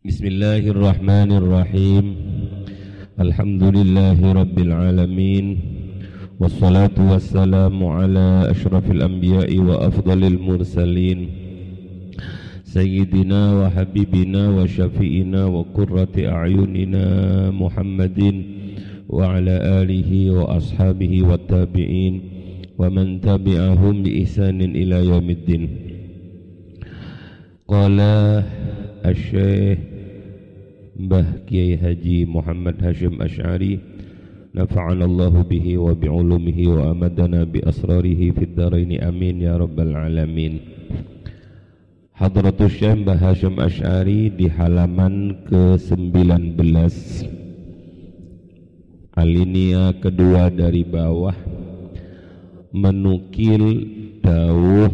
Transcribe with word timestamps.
بسم 0.00 0.26
الله 0.32 0.64
الرحمن 0.64 1.30
الرحيم. 1.32 2.04
الحمد 3.20 3.62
لله 3.62 4.16
رب 4.32 4.56
العالمين. 4.58 5.46
والصلاة 6.40 6.96
والسلام 6.96 7.76
على 7.84 8.48
أشرف 8.48 8.90
الأنبياء 8.90 9.52
وأفضل 9.58 10.24
المرسلين. 10.24 11.28
سيدنا 12.64 13.42
وحبيبنا 13.60 14.42
وشفيئنا 14.56 15.42
وقرة 15.44 16.14
أعيننا 16.16 17.06
محمد 17.52 18.20
وعلى 19.08 19.56
آله 19.84 20.10
وأصحابه 20.30 21.12
والتابعين 21.28 22.14
ومن 22.80 23.20
تبعهم 23.20 23.94
بإحسان 24.02 24.60
إلى 24.64 24.96
يوم 25.12 25.30
الدين. 25.30 25.64
قال 27.68 28.00
الشيخ 29.04 29.89
Mbah 31.00 31.48
Kiai 31.48 31.80
Haji 31.80 32.28
Muhammad 32.28 32.76
Hashim 32.84 33.16
Ash'ari 33.24 33.80
Nafa'ana 34.52 35.08
Allah 35.08 35.32
bihi 35.46 35.80
wa 35.80 35.96
bi'ulumihi 35.96 36.68
wa 36.68 36.92
amadana 36.92 37.48
bi 37.48 37.64
asrarihi 37.64 38.36
fid 38.36 38.52
daraini 38.52 39.00
amin 39.00 39.46
ya 39.46 39.56
rabbal 39.56 39.96
alamin. 39.96 40.60
Hadratus 42.12 42.76
Syekh 42.76 43.00
Mbah 43.00 43.16
Hashim 43.16 43.56
Ash'ari 43.56 44.28
di 44.28 44.44
halaman 44.52 45.46
ke-19 45.48 46.60
Alinea 49.16 49.96
kedua 49.96 50.52
dari 50.52 50.84
bawah 50.84 51.38
menukil 52.76 53.64
dawuh 54.20 54.92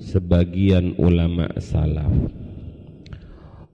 sebagian 0.00 0.96
ulama 0.96 1.50
salaf 1.60 2.43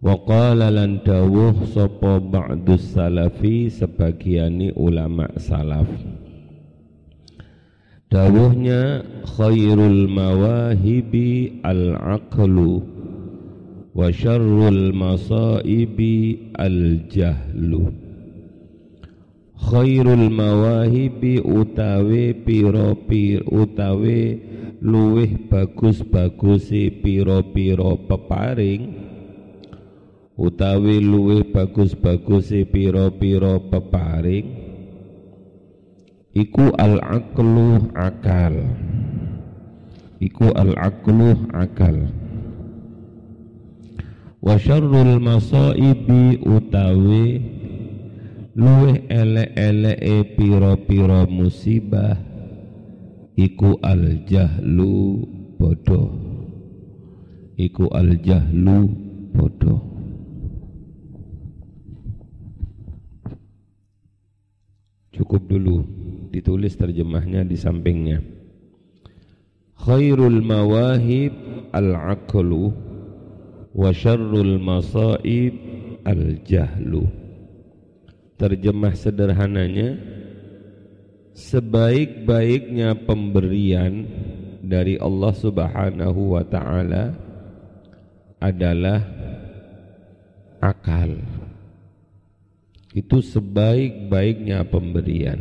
Wa 0.00 0.16
qala 0.24 0.72
lan 0.72 1.04
dawuh 1.04 1.52
sapa 1.68 2.16
ba'dus 2.24 2.96
salafi 2.96 3.68
sebagiani 3.68 4.72
ulama 4.72 5.28
salaf. 5.36 5.84
Dawuhnya 8.08 9.04
khairul 9.36 10.08
mawahibi 10.08 11.60
al-aqlu 11.60 12.80
wa 13.92 14.08
syarrul 14.08 14.96
masaibi 14.96 16.48
al-jahlu. 16.56 17.92
Khairul 19.60 20.32
mawahibi 20.32 21.44
utawe 21.44 22.24
piro-piro 22.40 23.44
utawe 23.52 24.20
luweh 24.80 25.30
bagus-bagusi 25.52 27.04
piro-piro 27.04 28.00
peparing 28.08 28.99
utawi 30.40 31.04
luwih 31.04 31.52
bagus-bagusi 31.52 32.64
pira-pira 32.64 33.60
peparing 33.60 34.48
iku 36.32 36.72
al-aqlu 36.80 37.92
akal. 37.92 38.56
Iku 40.16 40.48
al-aqlu 40.56 41.44
akal. 41.52 42.08
Wa 44.40 44.56
syarrul 44.56 45.20
masaibi 45.20 46.40
utawi 46.40 47.44
luwih 48.56 49.04
elek-eleke 49.12 50.40
pira-pira 50.40 51.28
musibah 51.28 52.16
iku 53.36 53.76
al-jahlu 53.84 55.20
bodoh. 55.60 56.16
Iku 57.60 57.92
al-jahlu 57.92 58.88
bodoh 59.36 59.89
Cukup 65.20 65.52
dulu 65.52 65.84
ditulis 66.32 66.72
terjemahnya 66.80 67.44
di 67.44 67.52
sampingnya. 67.52 68.24
Khairul 69.76 70.40
mawahib 70.40 71.36
al-aqlu 71.76 72.72
wa 73.76 73.92
syarrul 73.92 74.56
masaib 74.56 75.52
al-jahlu. 76.08 77.04
Terjemah 78.40 78.96
sederhananya 78.96 80.00
sebaik-baiknya 81.36 82.96
pemberian 83.04 84.08
dari 84.64 84.96
Allah 84.96 85.36
Subhanahu 85.36 86.32
wa 86.32 86.44
taala 86.48 87.12
adalah 88.40 89.04
akal 90.64 91.20
itu 92.90 93.22
sebaik-baiknya 93.22 94.66
pemberian. 94.66 95.38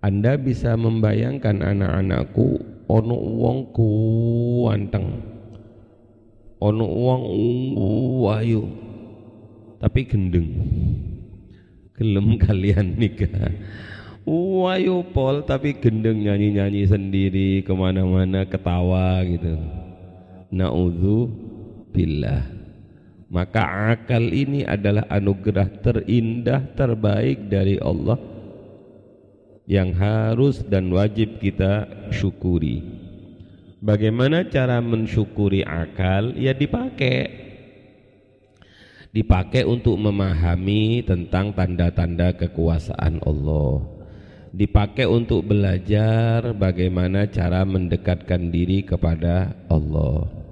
Anda 0.00 0.40
bisa 0.40 0.72
membayangkan 0.78 1.60
anak-anakku 1.60 2.62
ono 2.88 3.16
wong 3.16 3.58
kuanteng. 3.76 5.20
Ono 6.62 6.86
wong 6.88 7.22
wayu 8.24 8.64
tapi 9.76 10.08
gendeng. 10.08 10.48
Gelem 11.92 12.36
kalian 12.44 12.96
nikah. 12.96 13.52
Wayu 14.26 15.06
pol 15.12 15.44
tapi 15.44 15.76
gendeng 15.76 16.24
nyanyi-nyanyi 16.24 16.88
sendiri 16.88 17.62
ke 17.62 17.72
mana-mana 17.76 18.48
ketawa 18.48 19.22
gitu. 19.28 19.54
Naudzu 20.50 21.30
billah 21.92 22.55
maka 23.26 23.90
akal 23.94 24.22
ini 24.22 24.62
adalah 24.62 25.06
anugerah 25.10 25.66
terindah 25.82 26.62
terbaik 26.78 27.50
dari 27.50 27.74
Allah 27.82 28.18
yang 29.66 29.90
harus 29.98 30.62
dan 30.62 30.86
wajib 30.94 31.42
kita 31.42 31.90
syukuri. 32.14 32.86
Bagaimana 33.82 34.46
cara 34.46 34.78
mensyukuri 34.78 35.66
akal? 35.66 36.38
Ya 36.38 36.54
dipakai. 36.54 37.44
Dipakai 39.10 39.66
untuk 39.66 39.98
memahami 39.98 41.02
tentang 41.02 41.50
tanda-tanda 41.50 42.36
kekuasaan 42.36 43.26
Allah. 43.26 43.82
Dipakai 44.54 45.04
untuk 45.04 45.50
belajar 45.50 46.54
bagaimana 46.54 47.26
cara 47.26 47.66
mendekatkan 47.66 48.48
diri 48.54 48.86
kepada 48.86 49.52
Allah 49.66 50.45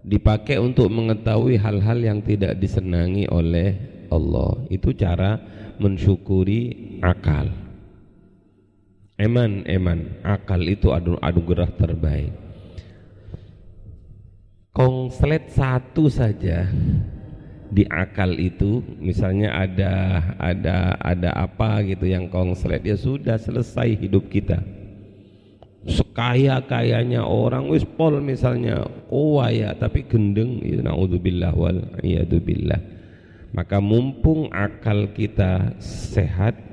dipakai 0.00 0.56
untuk 0.56 0.88
mengetahui 0.88 1.60
hal-hal 1.60 1.98
yang 2.00 2.18
tidak 2.24 2.56
disenangi 2.56 3.28
oleh 3.28 3.76
Allah. 4.08 4.64
Itu 4.72 4.96
cara 4.96 5.38
mensyukuri 5.76 6.96
akal. 7.04 7.52
Eman, 9.20 9.68
eman, 9.68 10.24
akal 10.24 10.64
itu 10.64 10.96
adu 10.96 11.20
anugerah 11.20 11.68
terbaik. 11.76 12.32
Kongslet 14.72 15.52
satu 15.52 16.08
saja 16.08 16.64
di 17.68 17.84
akal 17.84 18.32
itu, 18.40 18.80
misalnya 18.96 19.52
ada 19.60 20.24
ada 20.40 20.96
ada 20.96 21.30
apa 21.36 21.84
gitu 21.84 22.08
yang 22.08 22.32
kongslet 22.32 22.80
ya 22.80 22.96
sudah 22.96 23.36
selesai 23.36 23.92
hidup 24.00 24.32
kita 24.32 24.79
sekaya-kayanya 25.88 27.24
orang 27.24 27.68
wis 27.72 27.88
pol 27.88 28.20
misalnya 28.20 28.84
oh 29.08 29.40
ya 29.48 29.72
tapi 29.72 30.04
gendeng 30.04 30.60
ya 30.60 30.84
naudzubillah 30.84 31.56
wal 31.56 31.80
billah 32.44 32.80
maka 33.56 33.80
mumpung 33.80 34.52
akal 34.52 35.10
kita 35.16 35.74
sehat 35.80 36.70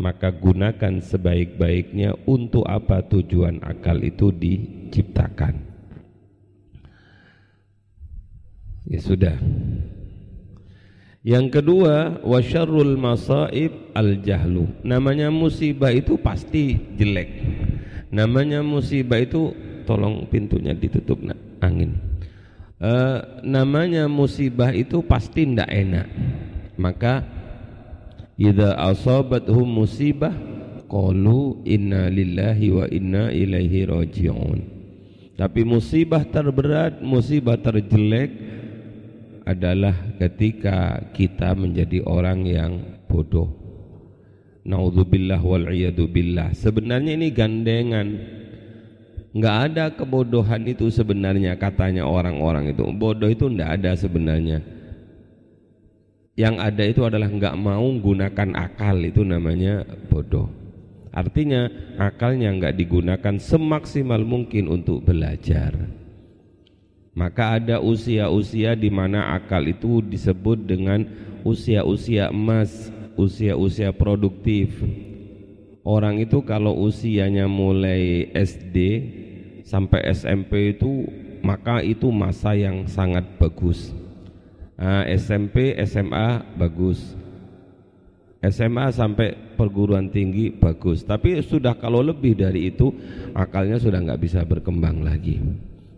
maka 0.00 0.32
gunakan 0.32 1.04
sebaik-baiknya 1.04 2.16
untuk 2.24 2.64
apa 2.64 3.04
tujuan 3.04 3.60
akal 3.60 4.00
itu 4.00 4.32
diciptakan. 4.32 5.60
Ya 8.88 8.98
sudah. 8.98 9.36
Yang 11.20 11.60
kedua 11.60 12.24
wasyarrul 12.24 12.96
masaib 12.96 13.92
al 13.92 14.24
jahlu 14.24 14.72
namanya 14.80 15.28
musibah 15.28 15.92
itu 15.92 16.16
pasti 16.16 16.80
jelek 16.96 17.59
Namanya 18.10 18.58
musibah 18.66 19.22
itu 19.22 19.54
tolong 19.86 20.26
pintunya 20.26 20.74
ditutup 20.74 21.22
nak, 21.22 21.38
angin. 21.62 21.94
E, 22.82 22.92
namanya 23.46 24.10
musibah 24.10 24.74
itu 24.74 24.98
pasti 25.06 25.46
tidak 25.46 25.70
enak. 25.70 26.06
Maka 26.74 27.22
idza 28.34 28.74
asabathum 28.74 29.62
musibah 29.62 30.34
qalu 30.90 31.62
inna 31.62 32.10
lillahi 32.10 32.66
wa 32.74 32.86
inna 32.90 33.30
ilaihi 33.30 33.86
rajiun. 33.86 34.60
Tapi 35.38 35.62
musibah 35.62 36.26
terberat, 36.26 37.00
musibah 37.00 37.56
terjelek 37.56 38.28
adalah 39.46 39.94
ketika 40.20 41.00
kita 41.16 41.56
menjadi 41.56 42.04
orang 42.04 42.44
yang 42.44 42.72
bodoh 43.08 43.59
Naudzubillah 44.70 45.42
wal 45.42 45.66
billah. 46.06 46.54
Sebenarnya 46.54 47.18
ini 47.18 47.34
gandengan. 47.34 48.38
nggak 49.30 49.56
ada 49.70 49.84
kebodohan 49.94 50.66
itu 50.66 50.90
sebenarnya 50.90 51.54
katanya 51.58 52.06
orang-orang 52.06 52.74
itu. 52.74 52.82
Bodoh 52.94 53.30
itu 53.30 53.46
nggak 53.50 53.82
ada 53.82 53.94
sebenarnya. 53.98 54.62
Yang 56.38 56.54
ada 56.58 56.82
itu 56.86 57.02
adalah 57.06 57.30
nggak 57.30 57.54
mau 57.58 57.86
gunakan 57.98 58.50
akal 58.58 58.96
itu 59.02 59.22
namanya 59.26 59.86
bodoh. 60.10 60.50
Artinya 61.10 61.66
akalnya 61.98 62.54
nggak 62.54 62.74
digunakan 62.78 63.34
semaksimal 63.38 64.22
mungkin 64.22 64.70
untuk 64.70 65.02
belajar. 65.02 65.74
Maka 67.10 67.58
ada 67.58 67.82
usia-usia 67.82 68.78
di 68.78 68.86
mana 68.86 69.34
akal 69.34 69.66
itu 69.66 69.98
disebut 69.98 70.62
dengan 70.62 71.02
usia-usia 71.42 72.30
emas 72.30 72.94
usia-usia 73.20 73.92
produktif. 73.92 74.72
Orang 75.84 76.20
itu 76.20 76.40
kalau 76.44 76.76
usianya 76.76 77.44
mulai 77.44 78.32
SD 78.32 78.76
sampai 79.64 80.08
SMP 80.12 80.76
itu 80.76 81.08
maka 81.40 81.80
itu 81.80 82.08
masa 82.12 82.56
yang 82.56 82.84
sangat 82.88 83.24
bagus. 83.36 83.92
Nah, 84.80 85.04
SMP 85.08 85.76
SMA 85.84 86.44
bagus. 86.56 87.16
SMA 88.40 88.88
sampai 88.96 89.36
perguruan 89.56 90.08
tinggi 90.08 90.48
bagus. 90.48 91.04
Tapi 91.04 91.44
sudah 91.44 91.76
kalau 91.76 92.00
lebih 92.00 92.32
dari 92.36 92.72
itu 92.72 92.88
akalnya 93.36 93.76
sudah 93.76 94.00
nggak 94.00 94.20
bisa 94.20 94.40
berkembang 94.48 95.04
lagi. 95.04 95.40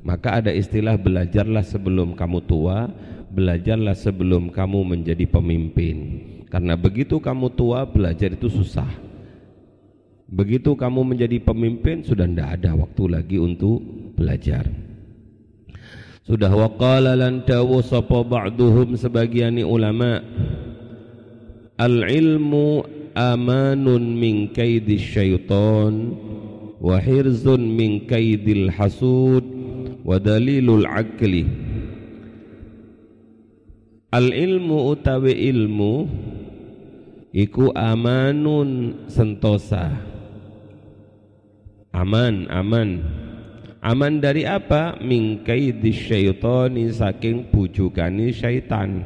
Maka 0.02 0.42
ada 0.42 0.50
istilah 0.50 0.98
belajarlah 0.98 1.62
sebelum 1.62 2.18
kamu 2.18 2.42
tua 2.42 2.90
belajarlah 3.32 3.96
sebelum 3.96 4.52
kamu 4.52 4.82
menjadi 4.82 5.24
pemimpin 5.24 6.20
karena 6.52 6.76
begitu 6.76 7.16
kamu 7.16 7.48
tua 7.56 7.88
belajar 7.88 8.36
itu 8.36 8.52
susah 8.52 9.12
Begitu 10.32 10.72
kamu 10.72 11.12
menjadi 11.12 11.36
pemimpin 11.44 12.00
sudah 12.00 12.24
tidak 12.24 12.56
ada 12.56 12.72
waktu 12.72 13.04
lagi 13.04 13.36
untuk 13.36 13.84
belajar. 14.16 14.64
Sudah 16.24 16.48
waqala 16.48 17.12
lan 17.12 17.44
dawu 17.44 17.84
sapa 17.84 18.24
ba'duhum 18.24 18.96
sebagian 18.96 19.60
ulama 19.60 20.24
al 21.76 22.00
ilmu 22.08 22.80
amanun 23.12 24.16
min 24.16 24.48
kaidis 24.56 25.04
syaitan 25.04 26.16
wa 26.80 26.96
hirzun 26.96 27.68
min 27.68 28.08
kaidil 28.08 28.72
hasud 28.72 29.44
wa 30.00 30.16
dalilul 30.16 30.88
akli 30.88 31.44
al 34.12 34.28
ilmu 34.28 34.92
utawi 34.92 35.32
ilmu 35.48 36.04
iku 37.32 37.72
amanun 37.72 39.02
sentosa. 39.08 39.88
Aman 41.96 42.46
aman. 42.52 43.00
Aman 43.82 44.22
dari 44.22 44.46
apa? 44.46 44.94
Mingkai 45.02 45.74
syaitani 45.90 46.92
saking 46.92 47.50
bujukani 47.50 48.30
syaitan. 48.30 49.02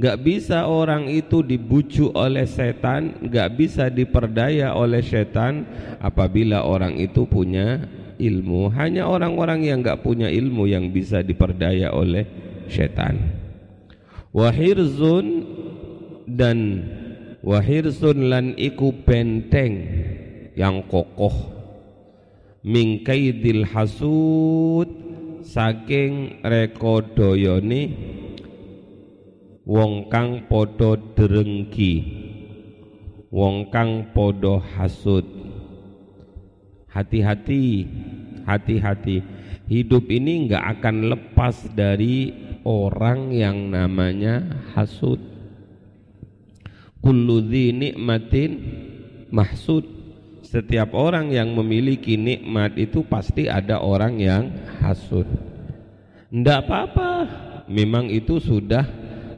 Gak 0.00 0.22
bisa 0.22 0.68
orang 0.70 1.10
itu 1.12 1.44
dibujuk 1.44 2.14
oleh 2.14 2.48
setan 2.48 3.20
Gak 3.26 3.58
bisa 3.58 3.92
diperdaya 3.92 4.72
oleh 4.72 5.02
setan 5.04 5.66
Apabila 6.00 6.64
orang 6.64 6.96
itu 6.96 7.28
punya 7.28 7.84
ilmu. 8.16 8.72
Hanya 8.72 9.04
orang-orang 9.10 9.66
yang 9.66 9.84
gak 9.84 10.00
punya 10.00 10.32
ilmu 10.32 10.70
Yang 10.70 10.84
bisa 10.94 11.18
diperdaya 11.20 11.92
oleh 11.92 12.24
setan 12.70 13.39
Wahirzun 14.30 15.26
Dan 16.30 16.86
Wahirzun 17.42 18.30
lan 18.30 18.54
iku 18.54 18.94
benteng 19.02 19.74
yang 20.54 20.86
kokoh. 20.86 21.58
Mingkaidil 22.60 23.64
hasud 23.66 24.86
saking 25.40 26.44
rekodoyone 26.44 27.96
wong 29.64 30.12
kang 30.12 30.44
padha 30.44 31.00
derengki 31.16 31.94
wong 33.32 33.72
kang 33.72 34.12
padha 34.12 34.60
hasud. 34.60 35.24
Hati-hati 36.92 37.88
hati-hati. 38.44 39.22
Hidup 39.70 40.10
ini 40.10 40.46
enggak 40.46 40.64
akan 40.78 41.14
lepas 41.14 41.70
dari 41.78 42.39
orang 42.64 43.32
yang 43.32 43.70
namanya 43.72 44.44
hasud 44.76 45.20
kullu 47.00 47.40
nikmatin 47.48 48.52
mahsud 49.32 50.00
setiap 50.50 50.98
orang 50.98 51.30
yang 51.30 51.54
memiliki 51.54 52.18
nikmat 52.18 52.74
itu 52.74 53.06
pasti 53.06 53.46
ada 53.46 53.78
orang 53.78 54.18
yang 54.18 54.50
hasud. 54.82 55.22
Tidak 56.26 56.58
apa-apa, 56.66 57.10
memang 57.70 58.10
itu 58.10 58.42
sudah 58.42 58.82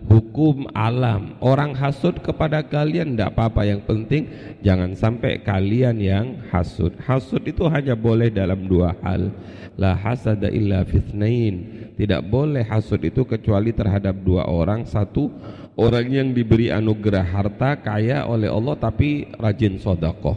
hukum 0.09 0.73
alam. 0.73 1.37
Orang 1.45 1.77
hasud 1.77 2.17
kepada 2.25 2.65
kalian 2.65 3.13
tidak 3.13 3.37
apa-apa, 3.37 3.61
yang 3.69 3.85
penting 3.85 4.25
jangan 4.65 4.97
sampai 4.97 5.45
kalian 5.45 6.01
yang 6.01 6.27
hasud. 6.49 6.97
Hasud 7.05 7.45
itu 7.45 7.69
hanya 7.69 7.93
boleh 7.93 8.33
dalam 8.33 8.65
dua 8.65 8.97
hal. 9.05 9.37
La 9.77 9.93
hasada 9.93 10.49
illa 10.49 10.81
fitnain. 10.89 11.82
Tidak 11.93 12.25
boleh 12.25 12.65
hasud 12.65 13.05
itu 13.05 13.29
kecuali 13.29 13.77
terhadap 13.77 14.17
dua 14.25 14.49
orang. 14.49 14.89
Satu, 14.89 15.29
orang 15.77 16.09
yang 16.09 16.29
diberi 16.33 16.73
anugerah 16.73 17.25
harta 17.25 17.77
kaya 17.81 18.25
oleh 18.25 18.49
Allah 18.49 18.77
tapi 18.81 19.29
rajin 19.37 19.77
sodakoh. 19.77 20.37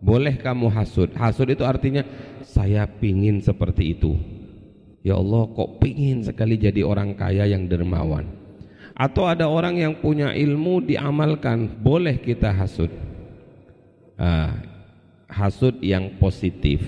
Boleh 0.00 0.40
kamu 0.40 0.72
hasud? 0.72 1.12
Hasud 1.12 1.50
itu 1.52 1.66
artinya 1.66 2.06
saya 2.40 2.88
pingin 2.88 3.44
seperti 3.44 3.98
itu. 3.98 4.16
Ya 5.04 5.18
Allah 5.20 5.44
kok 5.52 5.78
pingin 5.82 6.24
sekali 6.24 6.56
jadi 6.56 6.80
orang 6.82 7.12
kaya 7.12 7.44
yang 7.44 7.68
dermawan? 7.68 8.26
Atau 8.98 9.30
ada 9.30 9.46
orang 9.46 9.78
yang 9.78 9.94
punya 10.00 10.34
ilmu 10.34 10.82
diamalkan 10.82 11.70
boleh 11.84 12.18
kita 12.18 12.50
hasud? 12.50 12.90
Ah, 14.18 14.58
hasud 15.30 15.78
yang 15.84 16.18
positif 16.18 16.82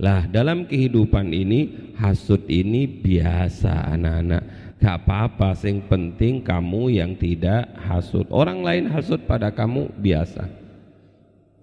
lah 0.00 0.24
dalam 0.24 0.64
kehidupan 0.64 1.28
ini 1.28 1.92
hasud 2.00 2.48
ini 2.48 2.88
biasa 2.88 3.92
anak-anak 3.92 4.42
gak 4.80 4.96
apa-apa 5.04 5.52
sing 5.52 5.84
penting 5.84 6.40
kamu 6.40 6.96
yang 6.96 7.12
tidak 7.20 7.68
hasud 7.84 8.24
orang 8.32 8.64
lain 8.64 8.88
hasud 8.88 9.20
pada 9.28 9.52
kamu 9.52 9.92
biasa 10.00 10.60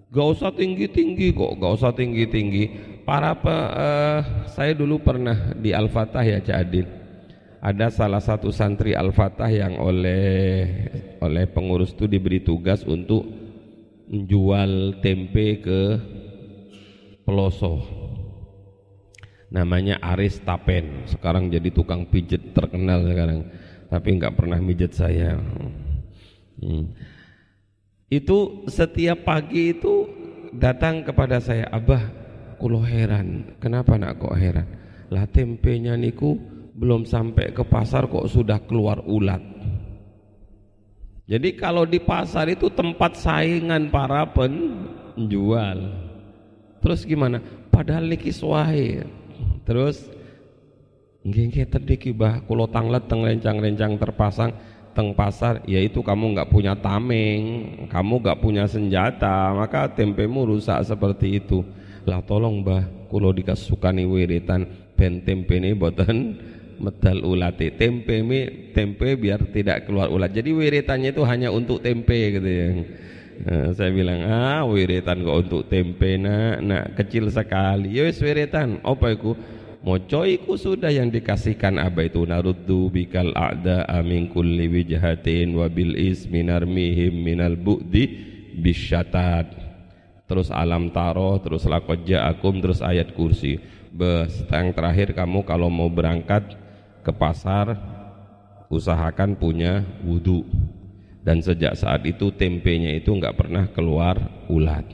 Gak 0.08 0.28
usah 0.40 0.48
tinggi-tinggi 0.56 1.36
kok, 1.36 1.60
gak 1.60 1.72
usah 1.76 1.92
tinggi-tinggi. 1.92 2.64
Para 3.04 3.36
pe, 3.36 3.52
uh, 3.52 4.48
saya 4.48 4.72
dulu 4.72 5.04
pernah 5.04 5.52
di 5.52 5.76
Al-Fatah 5.76 6.24
ya 6.24 6.40
Cak 6.40 6.58
Adil. 6.64 6.86
Ada 7.60 7.92
salah 7.92 8.22
satu 8.24 8.48
santri 8.48 8.96
Al-Fatah 8.96 9.52
yang 9.52 9.76
oleh 9.76 10.64
oleh 11.20 11.44
pengurus 11.52 11.92
itu 11.92 12.08
diberi 12.08 12.40
tugas 12.40 12.88
untuk 12.88 13.28
menjual 14.08 15.04
tempe 15.04 15.60
ke 15.60 15.80
peloso. 17.28 18.07
Namanya 19.48 19.96
Aris 20.04 20.44
Tapen. 20.44 21.08
Sekarang 21.08 21.48
jadi 21.48 21.72
tukang 21.72 22.04
pijet 22.08 22.52
terkenal 22.52 23.04
sekarang. 23.08 23.48
Tapi 23.88 24.08
nggak 24.20 24.36
pernah 24.36 24.60
mijet 24.60 24.92
saya. 24.92 25.40
Hmm. 26.60 26.92
Itu 28.08 28.64
setiap 28.68 29.24
pagi 29.24 29.76
itu 29.76 30.08
datang 30.52 31.04
kepada 31.04 31.40
saya 31.40 31.68
abah 31.72 32.00
kulo 32.60 32.84
heran. 32.84 33.56
Kenapa 33.60 33.96
nak 33.96 34.20
kok 34.20 34.36
heran? 34.36 34.68
Lah 35.08 35.24
tempenya 35.28 35.96
niku 35.96 36.36
belum 36.76 37.08
sampai 37.08 37.56
ke 37.56 37.64
pasar 37.64 38.08
kok 38.08 38.28
sudah 38.28 38.60
keluar 38.68 39.00
ulat. 39.08 39.40
Jadi 41.28 41.60
kalau 41.60 41.84
di 41.84 42.00
pasar 42.00 42.48
itu 42.48 42.72
tempat 42.72 43.16
saingan 43.20 43.92
para 43.92 44.24
penjual. 44.32 45.78
Terus 46.80 47.04
gimana? 47.04 47.44
Padahal 47.68 48.08
niki 48.08 48.32
suai 48.32 49.04
terus 49.68 50.08
nggih 51.28 51.68
terdiki 51.68 52.08
bah 52.16 52.40
kulo 52.48 52.64
tanglet 52.72 53.04
teng 53.04 53.20
lencang-lencang 53.20 54.00
terpasang 54.00 54.56
teng 54.96 55.12
pasar 55.12 55.60
yaitu 55.68 56.00
kamu 56.00 56.32
nggak 56.32 56.48
punya 56.48 56.72
tameng 56.72 57.68
kamu 57.92 58.14
nggak 58.24 58.40
punya 58.40 58.64
senjata 58.64 59.52
maka 59.52 59.92
tempemu 59.92 60.56
rusak 60.56 60.80
seperti 60.88 61.36
itu. 61.36 61.60
Lah 62.08 62.24
tolong 62.24 62.64
bah 62.64 62.88
kulo 63.12 63.28
dikasukani 63.36 64.08
wiritan 64.08 64.64
ben 64.96 65.20
tempe 65.20 65.60
ini 65.60 65.76
boten 65.76 66.40
medal 66.80 67.26
ulate 67.26 67.74
tempe 67.76 68.24
mi 68.24 68.72
tempe 68.72 69.18
biar 69.20 69.52
tidak 69.52 69.84
keluar 69.84 70.08
ulat. 70.08 70.32
Jadi 70.32 70.50
wiritannya 70.54 71.12
itu 71.12 71.22
hanya 71.28 71.52
untuk 71.52 71.84
tempe 71.84 72.38
gitu 72.38 72.48
ya. 72.48 72.68
Nah, 73.38 73.70
saya 73.70 73.94
bilang 73.94 74.26
ah 74.26 74.66
wiritan 74.66 75.22
kok 75.22 75.38
untuk 75.46 75.62
tempe 75.70 76.18
nak? 76.18 76.58
Nak 76.58 76.84
kecil 76.98 77.30
sekali. 77.30 77.94
Ya 77.94 78.08
wis 78.08 78.18
wiritan 78.18 78.82
apa 78.82 79.14
itu 79.14 79.36
moco 79.82 80.26
iku 80.26 80.58
sudah 80.58 80.90
yang 80.90 81.08
dikasihkan 81.10 81.78
apa 81.78 82.06
itu 82.06 82.26
naruddu 82.26 82.90
bikal 82.90 83.30
a'da 83.34 83.86
amin 83.86 84.30
kulli 84.30 84.66
wijhatin 84.66 85.54
wa 85.54 85.70
bil 85.70 85.94
ismi 85.94 86.42
narmihim 86.42 87.14
minal 87.14 87.54
bu'di 87.54 88.04
bisyatat. 88.58 89.54
Terus 90.28 90.52
alam 90.52 90.92
taroh 90.92 91.40
terus 91.40 91.64
lakot 91.64 92.04
ja'akum 92.04 92.60
terus 92.60 92.84
ayat 92.84 93.16
kursi. 93.16 93.56
Bes, 93.88 94.44
yang 94.52 94.76
terakhir 94.76 95.16
kamu 95.16 95.48
kalau 95.48 95.72
mau 95.72 95.88
berangkat 95.88 96.52
ke 97.00 97.12
pasar 97.16 97.72
usahakan 98.68 99.32
punya 99.32 99.80
wudhu 100.04 100.44
dan 101.24 101.40
sejak 101.40 101.72
saat 101.72 102.04
itu 102.04 102.28
tempenya 102.36 102.92
itu 102.92 103.08
nggak 103.16 103.36
pernah 103.36 103.64
keluar 103.72 104.20
ulat 104.52 104.84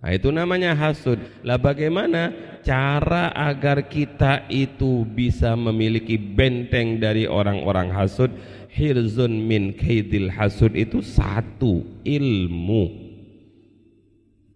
nah 0.00 0.10
itu 0.16 0.28
namanya 0.32 0.72
hasud. 0.72 1.20
Lah 1.44 1.60
bagaimana 1.60 2.32
cara 2.64 3.32
agar 3.36 3.84
kita 3.88 4.48
itu 4.48 5.04
bisa 5.04 5.52
memiliki 5.56 6.16
benteng 6.16 7.00
dari 7.00 7.28
orang-orang 7.28 7.92
hasud? 7.92 8.32
Hirzun 8.70 9.44
min 9.44 9.76
kaidil 9.76 10.32
hasud. 10.32 10.72
Itu 10.72 11.04
satu 11.04 11.84
ilmu. 12.04 12.84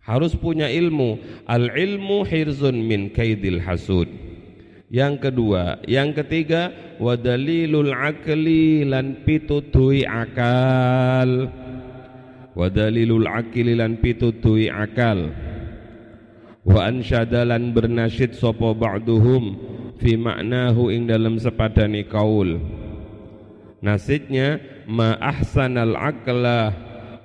Harus 0.04 0.36
punya 0.36 0.68
ilmu. 0.68 1.20
Al 1.48 1.72
ilmu 1.72 2.24
hirzun 2.24 2.76
min 2.80 3.12
kaidil 3.12 3.60
hasud. 3.60 4.08
Yang 4.92 5.26
kedua 5.26 5.82
yang 5.90 6.14
ketiga 6.14 6.70
wadalilul 7.02 7.90
akli 7.90 8.86
lan 8.86 9.26
pitutui 9.26 10.06
akal 10.06 11.50
wadalilul 12.54 13.26
akli 13.26 13.74
lan 13.74 13.98
pitutui 13.98 14.70
akal. 14.70 15.34
Wa 16.64 16.88
ansyadalan 16.88 17.76
bernasyid 17.76 18.32
sopo 18.40 18.72
ba'duhum 18.72 19.58
fi 20.00 20.16
maknahu 20.16 20.88
ing 20.88 21.04
dalam 21.04 21.36
sepadani 21.36 22.08
kaul. 22.08 22.56
Nasidnya 23.84 24.64
ma 24.88 25.12
ahsanal 25.20 25.92
akla 25.92 26.72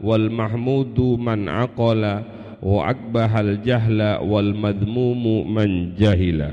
wal 0.04 0.28
mahmudu 0.28 1.16
man 1.16 1.48
aqala 1.48 2.28
wa 2.60 2.92
akbahal 2.92 3.64
jahla 3.64 4.20
wal 4.20 4.52
madmumu 4.52 5.48
man 5.48 5.96
jahila. 5.96 6.52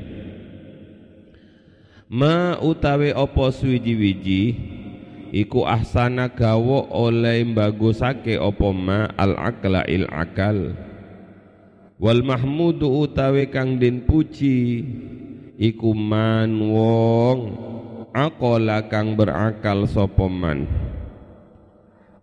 Ma 2.07 2.55
utawi 2.63 3.11
apa 3.11 3.51
suwiji-wiji 3.51 4.55
iku 5.31 5.67
ahsana 5.67 6.31
gawa 6.31 6.91
oleh 6.93 7.43
bagusake 7.47 8.35
apa 8.35 8.67
ma 8.71 9.09
al 9.15 9.33
akla 9.35 9.83
il 9.87 10.07
akal 10.07 10.75
wal 11.97 12.21
mahmudu 12.21 13.07
utawi 13.07 13.49
kang 13.49 13.81
den 13.81 14.05
puji 14.05 14.85
iku 15.57 15.91
man 15.97 16.53
wong 16.61 17.39
akola 18.13 18.85
kang 18.89 19.13
berakal 19.13 19.85
sapa 19.85 20.25
man. 20.25 20.65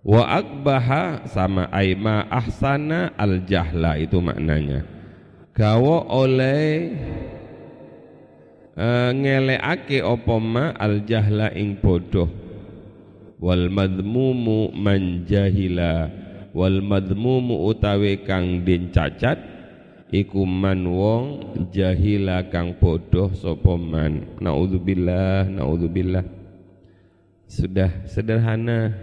Wa 0.05 0.37
akbaha 0.37 1.25
sama 1.33 1.65
aima 1.73 2.29
ahsana 2.29 3.17
al 3.17 3.41
jahla 3.49 3.97
itu 3.97 4.21
maknanya. 4.21 4.85
Gawa 5.57 6.11
oleh 6.13 6.93
uh, 8.77 9.11
ngeleake 9.17 10.05
apa 10.05 10.37
ma 10.43 10.77
al 10.77 11.09
jahla 11.09 11.55
ing 11.57 11.81
bodoh 11.81 12.44
wal 13.45 13.69
madmumu 13.69 14.73
man 14.73 15.29
jahila 15.29 16.09
wal 16.57 16.81
madmumu 16.81 17.69
utawi 17.69 18.25
kang 18.25 18.65
den 18.65 18.89
cacat 18.89 19.37
iku 20.09 20.49
man 20.49 20.89
wong 20.89 21.25
jahila 21.69 22.49
kang 22.49 22.81
bodoh 22.81 23.29
sapa 23.37 23.77
man 23.77 24.41
naudzubillah 24.41 25.45
naudzubillah 25.53 26.25
sudah 27.45 28.09
sederhana 28.09 28.97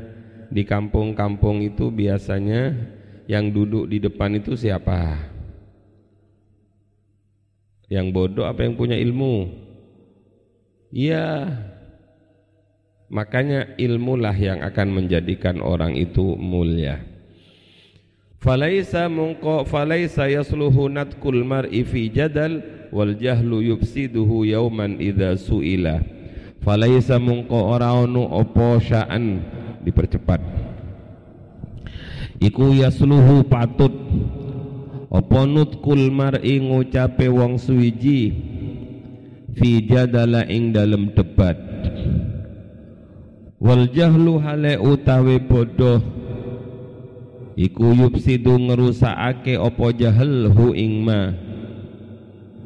di 0.52 0.66
kampung-kampung 0.66 1.64
itu 1.64 1.88
biasanya 1.88 2.76
yang 3.32 3.48
duduk 3.48 3.88
di 3.88 4.04
depan 4.04 4.36
itu 4.36 4.60
siapa? 4.60 5.16
Yang 7.88 8.08
bodoh 8.12 8.44
apa 8.44 8.68
yang 8.68 8.76
punya 8.76 9.00
ilmu? 9.00 9.48
Iya. 10.92 11.56
Makanya 13.12 13.75
ilmulah 13.75 14.32
yang 14.32 14.63
akan 14.63 15.03
menjadikan 15.03 15.60
orang 15.60 16.00
itu 16.00 16.39
mulia. 16.39 17.03
Falaisa 18.39 19.12
mungko 19.12 19.68
falaisa 19.68 20.32
yasluhu 20.32 20.88
natkul 20.88 21.44
mar'i 21.44 21.84
fi 21.84 22.08
jadal 22.08 22.63
wal 22.96 23.12
jahlu 23.20 23.68
yufsiduhu 23.68 24.48
yauman 24.48 24.96
idza 24.96 25.36
suila. 25.36 26.00
Falaisa 26.63 27.20
mungko 27.20 27.75
ora 27.75 27.91
ono 27.91 28.32
apa 28.32 28.80
sya'an. 28.80 29.44
Dipercepat. 29.84 30.39
Iku 32.39 32.80
yasluhu 32.80 33.44
patut. 33.44 33.91
Apa 35.12 35.44
nutkul 35.44 36.08
mar'i 36.15 36.63
ngucape 36.63 37.27
wong 37.27 37.60
suwiji? 37.60 38.32
Fi 39.51 39.84
jadala 39.84 40.48
ing 40.48 40.72
dalem 40.72 41.12
debat 41.12 41.60
wal 43.62 43.86
jahlu 43.94 44.41
hale 44.41 44.82
utawe 44.82 45.38
bodoh. 45.46 46.01
Iku 47.53 47.94
yupsidu 47.94 48.58
ngerusakake 48.58 49.60
apa 49.62 49.86
jahel 49.94 50.50
hu 50.50 50.74
ing 50.74 51.06
ma. 51.06 51.30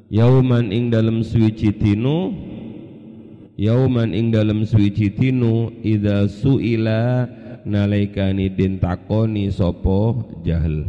Yauman 0.07 0.71
ing 0.71 0.87
dalem 0.93 1.19
suwiji 1.25 1.75
dino 1.75 2.31
yauman 3.55 4.11
ing 4.11 4.35
dalam 4.35 4.67
suwiji 4.67 5.09
dino 5.15 5.71
idza 5.79 6.27
suila 6.27 7.23
nalaikani 7.63 8.51
din 8.51 8.77
takoni 8.83 9.47
sapa 9.47 10.11
jahil 10.43 10.83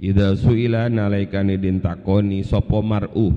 idza 0.00 0.32
suila 0.40 0.88
nalaikani 0.88 1.60
din 1.60 1.84
takoni 1.84 2.40
sapa 2.42 2.80
mar'u 2.80 3.30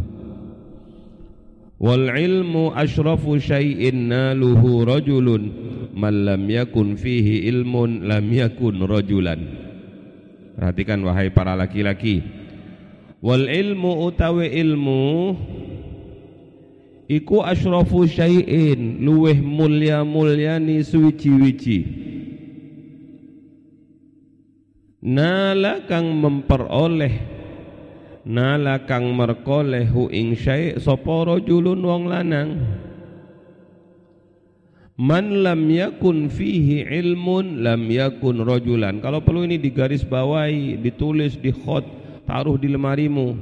wal 1.78 2.10
ilmu 2.10 2.74
asyrafu 2.74 3.38
syai'in 3.42 4.10
naluhu 4.10 4.86
rajulun. 4.86 5.44
Man 5.98 6.30
lam 6.30 6.46
yakun 6.46 6.94
fihi 6.94 7.50
ilmun 7.50 8.06
lam 8.06 8.26
yakun 8.30 8.86
rajulan. 8.86 9.42
Perhatikan 10.58 11.02
wahai 11.02 11.34
para 11.34 11.58
laki-laki. 11.58 12.22
Wal 13.22 13.50
ilmu 13.50 14.06
utawi 14.06 14.54
ilmu 14.62 15.34
iku 17.10 17.42
asyrafu 17.42 18.06
syai'in. 18.06 19.02
Luweh 19.02 19.42
mulya-mulyani 19.42 20.86
suwiji-wiji 20.86 22.08
nala 25.08 25.86
kang 25.86 26.10
memperoleh 26.20 27.37
nala 28.28 28.84
kang 28.84 29.16
merkoleh 29.16 29.88
hu 29.88 30.12
ing 30.12 30.36
syai' 30.36 30.76
sapa 30.84 31.32
rajulun 31.32 31.80
wong 31.80 32.04
lanang? 32.12 32.50
Man 34.98 35.46
lam 35.46 35.70
yakun 35.70 36.28
fihi 36.28 36.90
ilmun 36.90 37.62
lam 37.62 37.86
yakun 37.88 38.42
rajulan. 38.42 38.98
Kalau 38.98 39.22
perlu 39.22 39.46
ini 39.46 39.62
digaris 39.62 40.02
bawahi 40.02 40.82
ditulis 40.82 41.38
di 41.38 41.54
khot 41.54 41.86
taruh 42.26 42.58
di 42.58 42.68
lemarimu. 42.68 43.38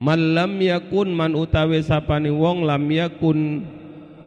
Man 0.00 0.20
lam 0.36 0.60
yakun 0.60 1.16
man 1.16 1.32
utawi 1.32 1.80
sapane 1.80 2.28
wong 2.28 2.68
lam 2.68 2.84
yakun 2.92 3.64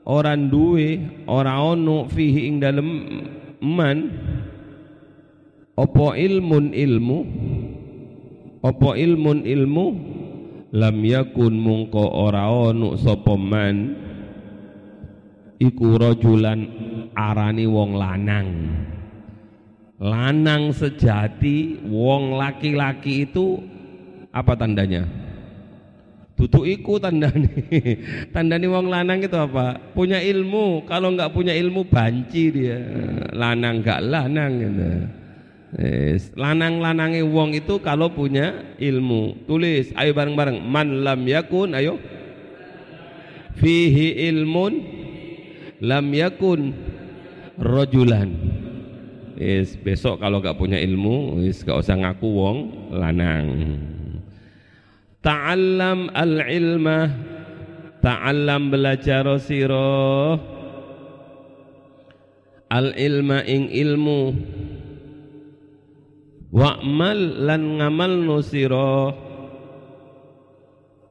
orang 0.09 0.49
duwe 0.49 0.97
ora 1.29 1.61
ono 1.61 2.09
fihi 2.09 2.49
ing 2.49 2.57
dalem 2.57 2.89
man 3.61 3.97
apa 5.77 6.07
ilmun 6.17 6.73
ilmu 6.73 7.19
apa 8.63 8.95
ilmun 8.95 9.43
ilmu 9.43 9.85
lam 10.71 10.97
yakun 11.03 11.51
mungko 11.51 11.99
ora 11.99 12.47
ono 12.47 12.95
sapa 12.95 13.35
man 13.35 13.91
iku 15.59 15.99
rajulan 15.99 16.63
arani 17.11 17.67
wong 17.67 17.91
lanang 17.99 18.47
lanang 19.99 20.71
sejati 20.71 21.83
wong 21.91 22.39
laki-laki 22.39 23.27
itu 23.27 23.59
apa 24.31 24.55
tandanya 24.55 25.23
Tutu 26.33 26.65
iku 26.65 26.97
tandani. 26.97 27.45
tandani 28.33 28.65
wong 28.65 28.89
lanang 28.89 29.21
itu 29.21 29.37
apa? 29.37 29.77
Punya 29.93 30.17
ilmu. 30.17 30.81
Kalau 30.89 31.13
nggak 31.13 31.29
punya 31.29 31.53
ilmu 31.53 31.85
banci 31.85 32.49
dia. 32.49 32.81
Lanang 33.37 33.85
nggak 33.85 34.01
lanang 34.01 34.51
gitu. 34.57 34.89
Lanang-lanange 36.37 37.25
wong 37.25 37.57
itu 37.57 37.81
kalau 37.81 38.13
punya 38.13 38.77
ilmu. 38.77 39.49
Tulis, 39.49 39.89
ayo 39.97 40.13
bareng-bareng. 40.13 40.61
Man 40.61 41.01
lam 41.01 41.25
yakun, 41.25 41.73
ayo. 41.73 41.97
Fihi 43.57 44.29
ilmun 44.29 44.73
lam 45.81 46.05
yakun 46.13 46.73
rojulan. 47.57 48.33
Yes, 49.33 49.73
besok 49.73 50.21
kalau 50.21 50.39
nggak 50.45 50.61
punya 50.61 50.77
ilmu, 50.77 51.41
yes, 51.41 51.65
gak 51.65 51.81
usah 51.81 51.97
ngaku 51.97 52.27
wong 52.29 52.57
lanang. 52.93 53.45
Ta'allam 55.23 56.11
al-ilma 56.11 57.07
Ta'allam 58.03 58.67
belajar 58.67 59.23
siro 59.39 60.35
Al-ilma 62.67 63.39
ing 63.47 63.71
ilmu 63.71 64.21
wa'mal 66.53 67.49
lan 67.49 67.81
ngamal 67.81 68.13
nusiro 68.13 69.09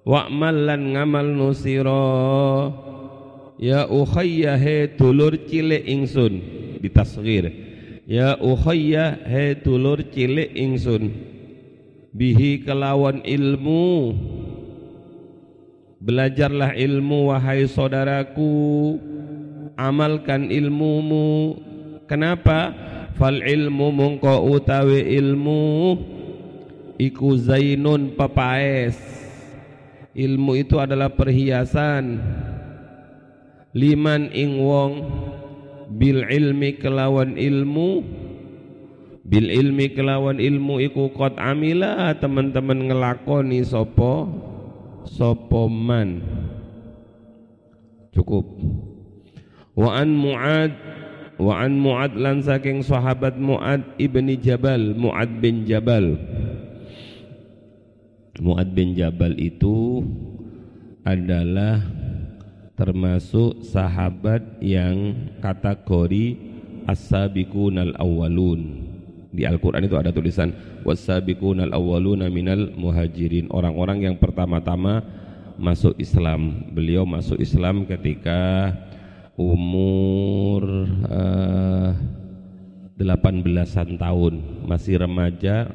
wa'mal 0.07 0.55
lan 0.55 0.95
ngamal 0.95 1.27
nusiro 1.27 2.07
ya 3.59 3.91
ukhayya 3.91 4.55
he 4.55 4.87
dulur 4.95 5.35
cilik 5.51 5.83
ingsun 5.83 6.39
ditasghir 6.79 7.51
ya 8.07 8.39
ukhayya 8.39 9.19
he 9.27 9.55
dulur 9.59 10.03
cilik 10.11 10.51
ingsun. 10.55 11.33
Bihi 12.13 12.61
kelawan 12.61 13.25
ilmu. 13.25 14.13
Belajarlah 16.03 16.77
ilmu 16.77 17.33
wahai 17.33 17.65
saudaraku. 17.65 19.01
Amalkan 19.81 20.53
ilmumu. 20.53 21.57
Kenapa 22.05 22.77
fal 23.17 23.39
ilmu 23.41 23.93
mungko 23.93 24.45
utawi 24.49 25.05
ilmu 25.17 25.63
iku 26.97 27.37
zainun 27.37 28.15
pepaes. 28.17 28.97
Ilmu 30.13 30.61
itu 30.61 30.77
adalah 30.77 31.09
perhiasan. 31.13 32.21
Liman 33.73 34.29
ing 34.37 34.61
wong 34.61 34.93
bil 35.89 36.29
ilmi 36.29 36.77
kelawan 36.77 37.41
ilmu. 37.41 38.05
Bil 39.25 39.49
ilmi 39.49 39.97
kelawan 39.97 40.37
ilmu 40.37 40.85
iku 40.85 41.09
kot 41.17 41.41
amila 41.41 42.13
teman-teman 42.21 42.93
ngelakoni 42.93 43.65
sopo 43.65 44.29
sopo 45.09 45.73
man. 45.73 46.21
Cukup. 48.13 48.45
Wa 49.73 50.05
an 50.05 50.13
muad 50.13 50.77
wa 51.43 51.59
an 51.59 51.75
Muad 51.75 52.15
lan 52.15 52.39
saking 52.39 52.87
sahabat 52.87 53.35
Muad 53.35 53.83
ibni 53.99 54.39
Jabal 54.39 54.95
Muad 54.95 55.43
bin 55.43 55.67
Jabal. 55.67 56.15
Muad 58.39 58.71
bin 58.73 58.95
Jabal 58.95 59.37
itu 59.37 60.07
adalah 61.03 61.83
termasuk 62.79 63.61
sahabat 63.61 64.63
yang 64.63 65.29
kategori 65.43 66.39
as-sabiqunal 66.89 67.93
awwalun. 68.01 68.89
Di 69.33 69.45
Al-Qur'an 69.49 69.85
itu 69.85 69.97
ada 70.01 70.13
tulisan 70.13 70.53
was-sabiqunal 70.85 71.77
awwaluna 71.77 72.33
minal 72.33 72.73
muhajirin. 72.73 73.53
Orang-orang 73.53 74.09
yang 74.09 74.17
pertama-tama 74.17 75.05
masuk 75.61 75.97
Islam. 76.01 76.73
Beliau 76.73 77.05
masuk 77.05 77.37
Islam 77.37 77.85
ketika 77.85 78.73
umur 79.37 80.89
uh, 81.09 81.91
18-an 82.99 83.99
tahun. 83.99 84.35
Masih 84.69 85.01
remaja 85.01 85.69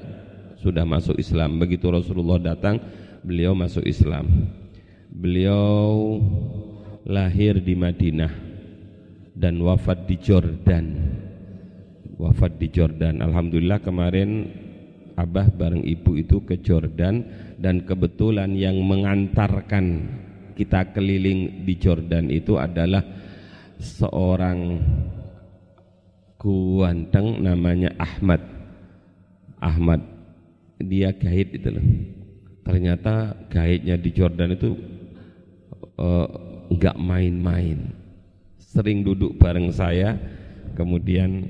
sudah 0.61 0.85
masuk 0.87 1.17
Islam. 1.17 1.59
Begitu 1.59 1.89
Rasulullah 1.89 2.39
datang 2.39 2.79
beliau 3.25 3.57
masuk 3.57 3.83
Islam. 3.83 4.49
Beliau 5.11 6.17
lahir 7.07 7.57
di 7.63 7.73
Madinah 7.73 8.33
dan 9.33 9.59
wafat 9.61 10.05
di 10.05 10.15
Jordan. 10.21 10.85
Wafat 12.17 12.57
di 12.57 12.67
Jordan. 12.69 13.21
Alhamdulillah 13.21 13.81
kemarin 13.81 14.49
Abah 15.17 15.49
bareng 15.49 15.81
ibu 15.81 16.13
itu 16.13 16.45
ke 16.45 16.61
Jordan 16.61 17.25
dan 17.57 17.81
kebetulan 17.89 18.53
yang 18.53 18.77
mengantarkan 18.85 20.05
kita 20.53 20.93
keliling 20.93 21.65
di 21.65 21.73
Jordan 21.73 22.29
itu 22.29 22.61
adalah 22.61 23.01
seorang 23.77 24.81
kuanteng 26.37 27.41
namanya 27.41 27.93
Ahmad. 27.97 28.41
Ahmad. 29.57 30.01
Dia 30.77 31.09
gaid 31.09 31.57
itu 31.57 31.69
loh. 31.73 31.85
Ternyata 32.61 33.33
gaidnya 33.49 33.97
di 33.97 34.13
Jordan 34.13 34.53
itu 34.53 34.77
enggak 36.69 36.97
uh, 36.97 37.01
main-main. 37.01 37.89
Sering 38.61 39.01
duduk 39.01 39.41
bareng 39.41 39.73
saya. 39.73 40.13
Kemudian 40.77 41.41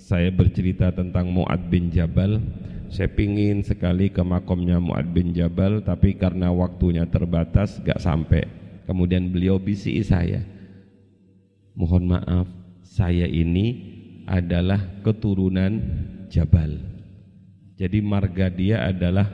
saya 0.00 0.32
bercerita 0.32 0.88
tentang 0.88 1.28
Muad 1.28 1.68
bin 1.68 1.92
Jabal. 1.92 2.40
Saya 2.88 3.12
pingin 3.12 3.60
sekali 3.60 4.08
ke 4.08 4.24
makomnya 4.24 4.80
Muad 4.80 5.12
bin 5.12 5.36
Jabal 5.36 5.84
tapi 5.84 6.16
karena 6.16 6.48
waktunya 6.48 7.04
terbatas 7.04 7.76
gak 7.84 8.00
sampai. 8.00 8.48
Kemudian 8.88 9.28
beliau 9.30 9.60
bisi 9.60 10.00
saya 10.00 10.42
mohon 11.80 12.12
maaf 12.12 12.44
saya 12.84 13.24
ini 13.24 13.96
adalah 14.28 15.00
keturunan 15.00 15.80
Jabal. 16.28 16.76
Jadi 17.80 18.04
marga 18.04 18.52
dia 18.52 18.84
adalah 18.84 19.24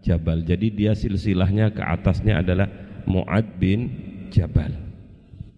Jabal. 0.00 0.40
Jadi 0.40 0.72
dia 0.72 0.96
silsilahnya 0.96 1.68
ke 1.76 1.84
atasnya 1.84 2.40
adalah 2.40 2.64
Mu'ad 3.04 3.60
bin 3.60 3.92
Jabal. 4.32 4.72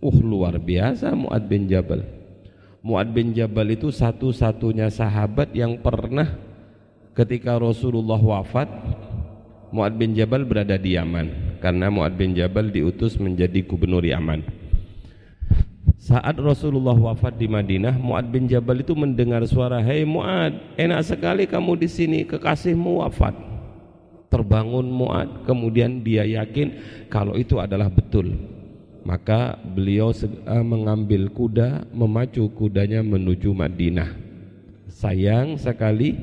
Uh 0.03 0.19
luar 0.19 0.59
biasa 0.59 1.15
Mu'ad 1.15 1.47
bin 1.47 1.71
Jabal. 1.71 2.03
Mu'ad 2.83 3.15
bin 3.15 3.31
Jabal 3.31 3.71
itu 3.71 3.95
satu-satunya 3.95 4.91
sahabat 4.91 5.55
yang 5.55 5.79
pernah 5.79 6.27
ketika 7.15 7.55
Rasulullah 7.55 8.19
wafat 8.19 8.67
Mu'ad 9.71 9.95
bin 9.95 10.19
Jabal 10.19 10.43
berada 10.43 10.75
di 10.75 10.99
Yaman. 10.99 11.59
Karena 11.63 11.87
Mu'ad 11.87 12.19
bin 12.19 12.35
Jabal 12.35 12.75
diutus 12.75 13.17
menjadi 13.23 13.63
gubernur 13.63 14.03
Yaman 14.03 14.66
saat 16.07 16.39
Rasulullah 16.39 16.95
wafat 16.95 17.35
di 17.35 17.51
Madinah, 17.51 17.99
Muad 17.99 18.31
bin 18.31 18.47
Jabal 18.47 18.79
itu 18.79 18.95
mendengar 18.95 19.43
suara, 19.43 19.83
"Hei 19.83 20.07
Muad, 20.07 20.55
enak 20.79 21.03
sekali 21.03 21.51
kamu 21.51 21.75
di 21.83 21.91
sini, 21.91 22.23
kekasihmu 22.23 23.03
wafat." 23.03 23.35
Terbangun 24.31 24.87
Muad, 24.87 25.43
kemudian 25.43 26.07
dia 26.07 26.23
yakin 26.23 26.79
kalau 27.11 27.35
itu 27.35 27.59
adalah 27.59 27.91
betul. 27.91 28.39
Maka 29.03 29.59
beliau 29.59 30.15
mengambil 30.47 31.27
kuda, 31.27 31.91
memacu 31.91 32.47
kudanya 32.55 33.03
menuju 33.03 33.51
Madinah. 33.51 34.15
Sayang 34.87 35.59
sekali 35.59 36.15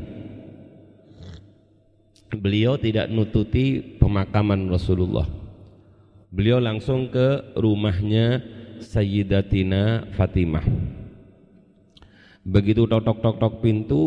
beliau 2.32 2.80
tidak 2.80 3.12
nututi 3.12 4.00
pemakaman 4.00 4.68
Rasulullah. 4.72 5.28
Beliau 6.32 6.64
langsung 6.64 7.12
ke 7.12 7.56
rumahnya 7.56 8.63
Sayyidatina 8.82 10.14
Fatimah. 10.16 10.66
Begitu 12.44 12.88
tok-tok-tok 12.90 13.64
pintu 13.64 14.02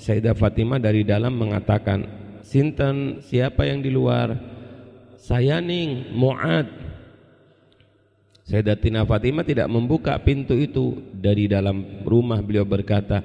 Sayyidah 0.00 0.32
Fatimah 0.32 0.80
dari 0.80 1.04
dalam 1.04 1.36
mengatakan 1.36 2.08
Sinten 2.40 3.20
siapa 3.22 3.68
yang 3.68 3.84
di 3.84 3.92
luar? 3.92 4.32
Saya 5.20 5.60
ning 5.60 6.10
Mu'ad. 6.16 6.66
Sayyidatina 8.48 9.06
Fatimah 9.06 9.44
tidak 9.46 9.68
membuka 9.70 10.16
pintu 10.18 10.56
itu. 10.56 10.98
Dari 11.14 11.46
dalam 11.46 12.02
rumah 12.02 12.40
beliau 12.40 12.64
berkata 12.64 13.22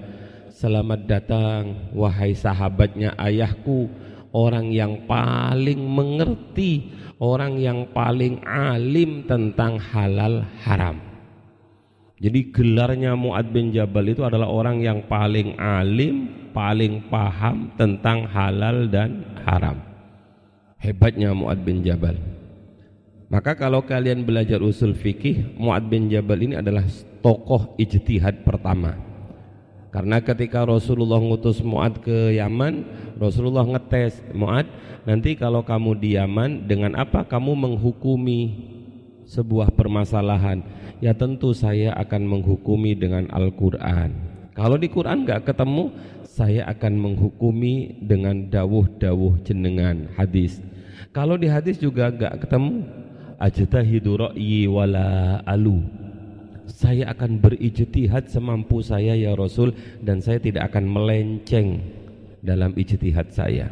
Selamat 0.56 1.04
datang 1.04 1.92
wahai 1.92 2.32
sahabatnya 2.32 3.12
ayahku 3.20 3.92
orang 4.36 4.76
yang 4.76 5.08
paling 5.08 5.80
mengerti 5.80 6.92
orang 7.24 7.56
yang 7.56 7.88
paling 7.96 8.44
alim 8.44 9.24
tentang 9.24 9.80
halal 9.80 10.44
haram. 10.68 11.00
Jadi 12.20 12.52
gelarnya 12.52 13.16
Muad 13.16 13.52
bin 13.52 13.72
Jabal 13.76 14.12
itu 14.12 14.24
adalah 14.24 14.48
orang 14.48 14.80
yang 14.80 15.04
paling 15.08 15.56
alim, 15.60 16.32
paling 16.56 17.08
paham 17.12 17.76
tentang 17.76 18.28
halal 18.28 18.88
dan 18.88 19.24
haram. 19.44 19.80
Hebatnya 20.80 21.36
Muad 21.36 21.64
bin 21.64 21.84
Jabal. 21.84 22.16
Maka 23.28 23.58
kalau 23.58 23.84
kalian 23.84 24.24
belajar 24.24 24.64
usul 24.64 24.96
fikih, 24.96 25.60
Muad 25.60 25.92
bin 25.92 26.08
Jabal 26.08 26.40
ini 26.40 26.56
adalah 26.56 26.88
tokoh 27.20 27.76
ijtihad 27.76 28.48
pertama. 28.48 28.96
Karena 29.96 30.20
ketika 30.20 30.68
Rasulullah 30.68 31.24
ngutus 31.24 31.64
Muad 31.64 32.04
ke 32.04 32.36
Yaman, 32.36 32.84
Rasulullah 33.16 33.64
ngetes 33.64 34.20
Muad, 34.36 34.68
nanti 35.08 35.40
kalau 35.40 35.64
kamu 35.64 35.96
di 35.96 36.20
Yaman 36.20 36.68
dengan 36.68 37.00
apa 37.00 37.24
kamu 37.24 37.56
menghukumi 37.56 38.42
sebuah 39.24 39.72
permasalahan? 39.72 40.60
Ya 41.00 41.16
tentu 41.16 41.56
saya 41.56 41.96
akan 41.96 42.28
menghukumi 42.28 42.92
dengan 42.92 43.32
Al-Quran. 43.32 44.12
Kalau 44.52 44.76
di 44.76 44.92
Quran 44.92 45.24
nggak 45.24 45.48
ketemu 45.48 45.96
saya 46.28 46.68
akan 46.68 46.94
menghukumi 47.00 47.96
dengan 48.04 48.52
dawuh-dawuh 48.52 49.48
jenengan 49.48 50.12
hadis. 50.20 50.60
Kalau 51.16 51.40
di 51.40 51.48
hadis 51.48 51.80
juga 51.80 52.12
nggak 52.12 52.44
ketemu 52.44 52.84
ajtahidu 53.40 54.28
ra'yi 54.28 54.68
wala 54.68 55.40
alu 55.48 56.05
saya 56.70 57.12
akan 57.14 57.42
berijtihad 57.42 58.30
semampu 58.30 58.82
saya 58.82 59.14
ya 59.14 59.34
Rasul 59.38 59.74
dan 60.02 60.22
saya 60.22 60.42
tidak 60.42 60.74
akan 60.74 60.86
melenceng 60.90 61.82
dalam 62.42 62.74
ijtihad 62.74 63.30
saya 63.34 63.70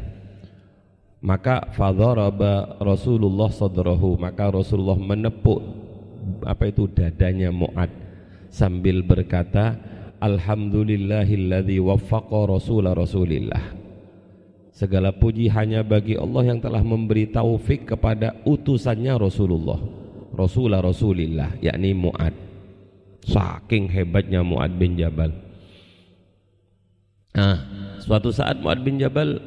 maka 1.23 1.71
fadharaba 1.71 2.77
Rasulullah 2.83 3.49
sadrahu 3.49 4.19
maka 4.19 4.49
Rasulullah 4.51 4.99
menepuk 4.99 5.61
apa 6.43 6.63
itu 6.69 6.87
dadanya 6.91 7.49
Muad 7.51 7.89
sambil 8.51 9.01
berkata 9.03 9.75
alhamdulillahilladzi 10.23 11.79
waffaqa 11.83 12.47
rasul 12.47 12.87
rasulillah 12.87 13.83
Segala 14.73 15.13
puji 15.13 15.53
hanya 15.53 15.85
bagi 15.85 16.17
Allah 16.17 16.49
yang 16.49 16.57
telah 16.57 16.81
memberi 16.81 17.29
taufik 17.29 17.93
kepada 17.93 18.41
utusannya 18.41 19.13
Rasulullah. 19.21 19.77
Rasulullah 20.33 20.81
Rasulillah, 20.81 21.61
yakni 21.61 21.93
Mu'ad. 21.93 22.42
Saking 23.23 23.87
hebatnya 23.87 24.43
Mu'ad 24.43 24.75
bin 24.75 24.99
Jabal. 24.99 25.31
Nah, 27.33 27.57
suatu 28.03 28.29
saat 28.29 28.59
Mu'ad 28.59 28.83
bin 28.83 28.99
Jabal 28.99 29.39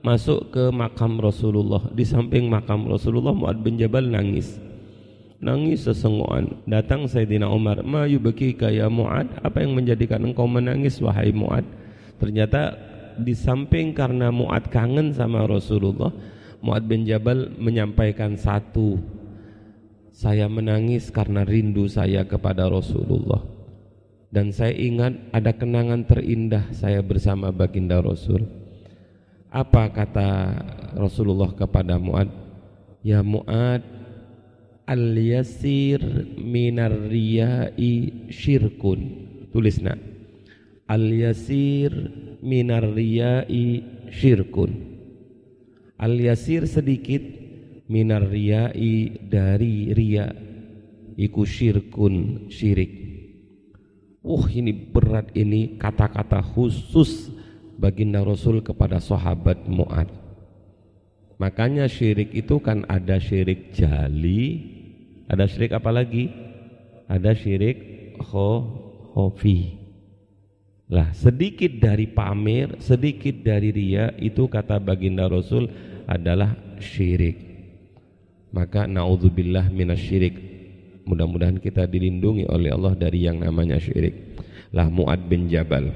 masuk 0.00 0.54
ke 0.54 0.70
makam 0.70 1.18
Rasulullah. 1.18 1.82
Di 1.90 2.06
samping 2.06 2.46
makam 2.46 2.86
Rasulullah, 2.86 3.34
Mu'ad 3.34 3.58
bin 3.60 3.76
Jabal 3.76 4.06
nangis. 4.06 4.56
Nangis 5.38 5.86
sesengguhan. 5.86 6.62
Datang 6.66 7.06
Sayyidina 7.06 7.46
Umar, 7.50 7.82
"Ma 7.82 8.06
yubkika 8.06 8.70
ya 8.70 8.90
Mu'ad? 8.90 9.42
Apa 9.42 9.62
yang 9.62 9.74
menjadikan 9.74 10.22
engkau 10.22 10.46
menangis 10.46 10.98
wahai 11.02 11.30
Mu'ad?" 11.34 11.66
Ternyata 12.18 12.74
di 13.18 13.34
samping 13.34 13.94
karena 13.94 14.30
Mu'ad 14.30 14.70
kangen 14.70 15.10
sama 15.10 15.42
Rasulullah 15.46 16.14
Mu'ad 16.58 16.86
bin 16.90 17.06
Jabal 17.06 17.54
menyampaikan 17.54 18.34
satu 18.34 18.98
saya 20.18 20.50
menangis 20.50 21.14
karena 21.14 21.46
rindu 21.46 21.86
saya 21.86 22.26
kepada 22.26 22.66
Rasulullah. 22.66 23.38
Dan 24.34 24.50
saya 24.50 24.74
ingat 24.74 25.14
ada 25.30 25.54
kenangan 25.54 26.02
terindah 26.10 26.74
saya 26.74 26.98
bersama 27.06 27.54
baginda 27.54 28.02
Rasul. 28.02 28.42
Apa 29.46 29.94
kata 29.94 30.58
Rasulullah 30.98 31.54
kepada 31.54 32.02
Mu'ad? 32.02 32.34
Ya 33.06 33.22
Mu'ad 33.22 33.86
al-yasir 34.90 36.02
minar 36.34 36.92
riyai 36.92 38.26
syirkun. 38.26 39.00
Tulis 39.54 39.78
nak. 39.78 40.02
Al-yasir 40.90 41.94
minar 42.42 42.90
riyai 42.90 43.86
syirkun. 44.10 44.98
Al 45.98 46.14
yasir 46.14 46.66
sedikit 46.66 47.37
minar 47.88 48.28
riyai 48.28 49.24
dari 49.26 49.90
ria 49.96 50.28
iku 51.16 51.42
syirkun 51.42 52.46
syirik. 52.52 52.92
Wah 54.22 54.46
ini 54.52 54.70
berat 54.70 55.32
ini 55.32 55.80
kata-kata 55.80 56.44
khusus 56.44 57.32
baginda 57.80 58.20
Rasul 58.20 58.60
kepada 58.60 59.00
sahabat 59.00 59.64
Mu'ad. 59.66 60.12
Makanya 61.40 61.88
syirik 61.88 62.34
itu 62.34 62.60
kan 62.60 62.84
ada 62.90 63.16
syirik 63.16 63.72
jali 63.72 64.76
ada 65.28 65.44
syirik 65.44 65.76
apa 65.76 65.92
lagi? 65.92 66.32
Ada 67.04 67.36
syirik 67.36 68.16
kho 68.16 68.50
khofi. 69.12 69.76
Lah 70.88 71.12
sedikit 71.12 71.68
dari 71.76 72.08
pamer, 72.08 72.80
sedikit 72.80 73.44
dari 73.44 73.68
ria 73.68 74.08
itu 74.16 74.48
kata 74.48 74.80
baginda 74.80 75.28
Rasul 75.28 75.68
adalah 76.08 76.56
syirik. 76.80 77.47
Maka 78.54 78.88
naudzubillah 78.88 79.68
minasyirik. 79.68 80.36
Mudah-mudahan 81.08 81.56
kita 81.60 81.88
dilindungi 81.88 82.48
oleh 82.48 82.72
Allah 82.72 82.96
dari 82.96 83.24
yang 83.24 83.40
namanya 83.40 83.80
syirik. 83.80 84.40
Lah 84.76 84.92
Muad 84.92 85.24
bin 85.28 85.48
Jabal. 85.48 85.88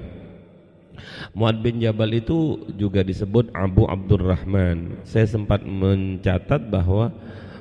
Muad 1.36 1.60
bin 1.60 1.80
Jabal 1.80 2.12
itu 2.16 2.64
juga 2.76 3.04
disebut 3.04 3.52
Abu 3.52 3.84
Abdurrahman. 3.88 5.04
Saya 5.04 5.28
sempat 5.28 5.64
mencatat 5.64 6.68
bahwa 6.72 7.12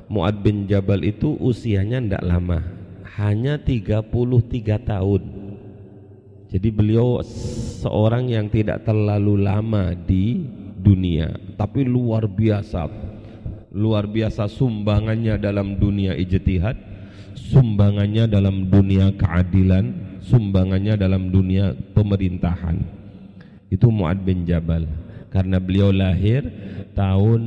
Muad 0.08 0.40
bin 0.40 0.68
Jabal 0.68 1.04
itu 1.04 1.36
usianya 1.40 2.00
tidak 2.00 2.24
lama, 2.24 2.60
hanya 3.16 3.56
33 3.56 4.08
tahun 4.84 5.42
jadi 6.52 6.68
beliau 6.68 7.24
seorang 7.80 8.28
yang 8.28 8.52
tidak 8.52 8.84
terlalu 8.84 9.40
lama 9.40 9.96
di 9.96 10.44
dunia, 10.76 11.32
tapi 11.56 11.80
luar 11.80 12.28
biasa. 12.28 12.92
Luar 13.72 14.04
biasa 14.04 14.52
sumbangannya 14.52 15.40
dalam 15.40 15.80
dunia 15.80 16.12
ijtihad, 16.12 16.76
sumbangannya 17.32 18.28
dalam 18.28 18.68
dunia 18.68 19.16
keadilan, 19.16 20.20
sumbangannya 20.20 21.00
dalam 21.00 21.32
dunia 21.32 21.72
pemerintahan. 21.96 22.84
Itu 23.72 23.88
Muad 23.88 24.20
bin 24.20 24.44
Jabal. 24.44 24.84
Karena 25.32 25.56
beliau 25.56 25.88
lahir 25.88 26.44
tahun 26.92 27.40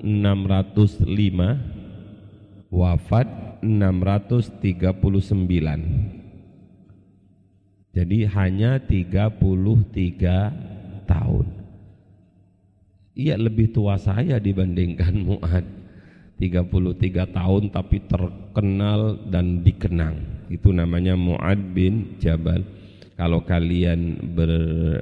605 0.00 2.72
wafat 2.72 3.60
639 3.60 6.24
jadi 7.96 8.28
hanya 8.28 8.76
33 8.76 10.52
tahun. 11.08 11.46
Ia 13.16 13.40
lebih 13.40 13.72
tua 13.72 13.96
saya 13.96 14.36
dibandingkan 14.36 15.14
Mu'ad. 15.28 15.64
33 16.36 17.32
tahun 17.32 17.72
tapi 17.72 18.04
terkenal 18.04 19.16
dan 19.32 19.64
dikenang. 19.64 20.46
Itu 20.52 20.68
namanya 20.68 21.16
Mu'ad 21.16 21.72
bin 21.72 22.20
Jabal. 22.20 22.60
Kalau 23.16 23.40
kalian 23.48 24.20
ber, 24.36 24.52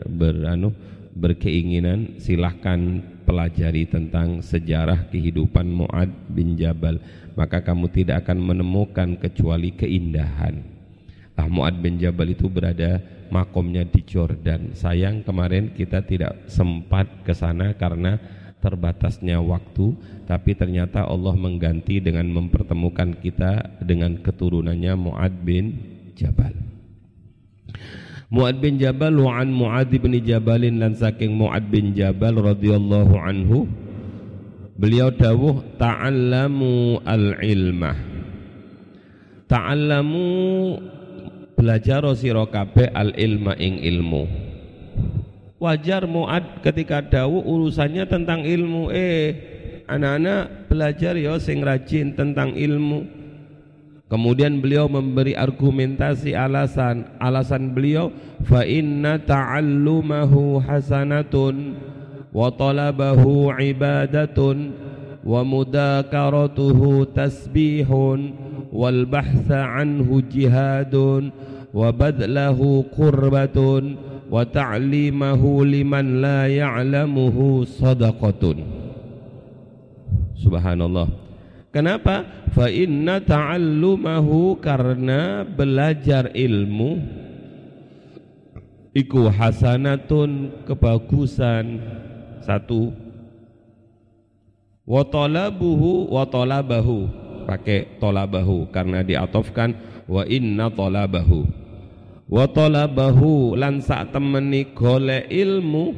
ber 0.06 0.46
anu, 0.46 0.70
berkeinginan 1.18 2.22
silahkan 2.22 3.02
pelajari 3.26 3.90
tentang 3.90 4.46
sejarah 4.46 5.10
kehidupan 5.10 5.66
Mu'ad 5.66 6.30
bin 6.30 6.54
Jabal. 6.54 7.02
Maka 7.34 7.66
kamu 7.66 7.90
tidak 7.90 8.22
akan 8.22 8.38
menemukan 8.54 9.18
kecuali 9.18 9.74
keindahan 9.74 10.74
Ah, 11.34 11.50
Mu'ad 11.50 11.82
bin 11.82 11.98
Jabal 11.98 12.30
itu 12.30 12.46
berada 12.46 13.02
makomnya 13.28 13.84
di 13.86 14.02
Jordan. 14.02 14.72
Sayang 14.76 15.24
kemarin 15.24 15.72
kita 15.72 16.02
tidak 16.04 16.48
sempat 16.50 17.24
ke 17.24 17.32
sana 17.32 17.76
karena 17.76 18.16
terbatasnya 18.64 19.44
waktu, 19.44 19.92
tapi 20.24 20.56
ternyata 20.56 21.04
Allah 21.04 21.36
mengganti 21.36 22.00
dengan 22.00 22.24
mempertemukan 22.32 23.20
kita 23.20 23.80
dengan 23.84 24.16
keturunannya 24.24 24.92
Mu'ad 24.96 25.34
bin 25.44 25.64
Jabal. 26.16 26.56
Mu'ad 28.32 28.58
bin 28.58 28.80
Jabal 28.80 29.14
wa 29.20 29.36
an 29.36 29.52
Mu'ad 29.52 29.92
bin 29.92 30.16
Jabalin 30.24 30.80
dan 30.80 30.96
saking 30.96 31.36
Mu'ad 31.36 31.68
bin 31.68 31.92
Jabal 31.92 32.34
radhiyallahu 32.40 33.14
anhu 33.20 33.68
beliau 34.74 35.12
dawuh 35.14 35.78
ta'allamu 35.78 36.98
al-ilmah 37.06 37.94
ta'allamu 39.46 40.26
belajar 41.64 42.04
sira 42.12 42.44
kabeh 42.44 42.92
al 42.92 43.16
ilma 43.16 43.56
ing 43.56 43.80
ilmu. 43.80 44.28
Wajar 45.56 46.04
muad 46.04 46.60
ketika 46.60 47.00
dawu 47.00 47.40
urusannya 47.40 48.04
tentang 48.04 48.44
ilmu. 48.44 48.92
Eh 48.92 49.32
anak-anak 49.88 50.68
belajar 50.68 51.16
ya 51.16 51.40
sing 51.40 51.64
rajin 51.64 52.12
tentang 52.12 52.52
ilmu. 52.52 53.08
Kemudian 54.12 54.60
beliau 54.60 54.92
memberi 54.92 55.32
argumentasi 55.32 56.36
alasan. 56.36 57.08
Alasan 57.16 57.72
beliau 57.72 58.12
fa 58.44 58.68
inna 58.68 59.16
ta'allumahu 59.16 60.60
hasanatun 60.60 61.80
wa 62.28 62.52
talabahu 62.52 63.56
ibadatun 63.56 64.76
wa 65.24 65.40
mudakaratuhu 65.40 67.08
tasbihun 67.16 68.36
wal 68.68 69.08
bahtha 69.08 69.80
anhu 69.80 70.20
jihadun 70.20 71.32
badlahu 71.74 72.86
qurbatun 72.94 73.98
wa 74.30 74.46
ta'limahu 74.46 75.66
liman 75.66 76.22
la 76.22 76.46
ya'lamuhu 76.46 77.66
sadaqatun 77.66 78.62
subhanallah 80.38 81.10
kenapa? 81.74 82.46
fa 82.54 82.70
inna 82.70 83.18
ta'allumahu 83.18 84.62
karena 84.62 85.42
belajar 85.42 86.30
ilmu 86.30 87.24
iku 88.94 89.26
hasanatun 89.28 90.62
kebagusan. 90.64 91.82
Satu. 92.46 92.94
Wa 94.86 95.02
talabuhu 95.02 96.12
wa 96.14 96.22
talabahu 96.28 97.10
pakai 97.50 97.98
tolabahu 97.98 98.70
karena 98.70 99.02
diatofkan. 99.02 99.74
Wa 100.06 100.22
inna 100.28 100.70
tolabahu 100.70 101.63
wa 102.24 102.48
tolabahu 102.48 103.52
lan 103.56 103.80
sak 103.84 104.12
temeni 104.16 104.64
gole 104.72 105.28
ilmu 105.28 105.92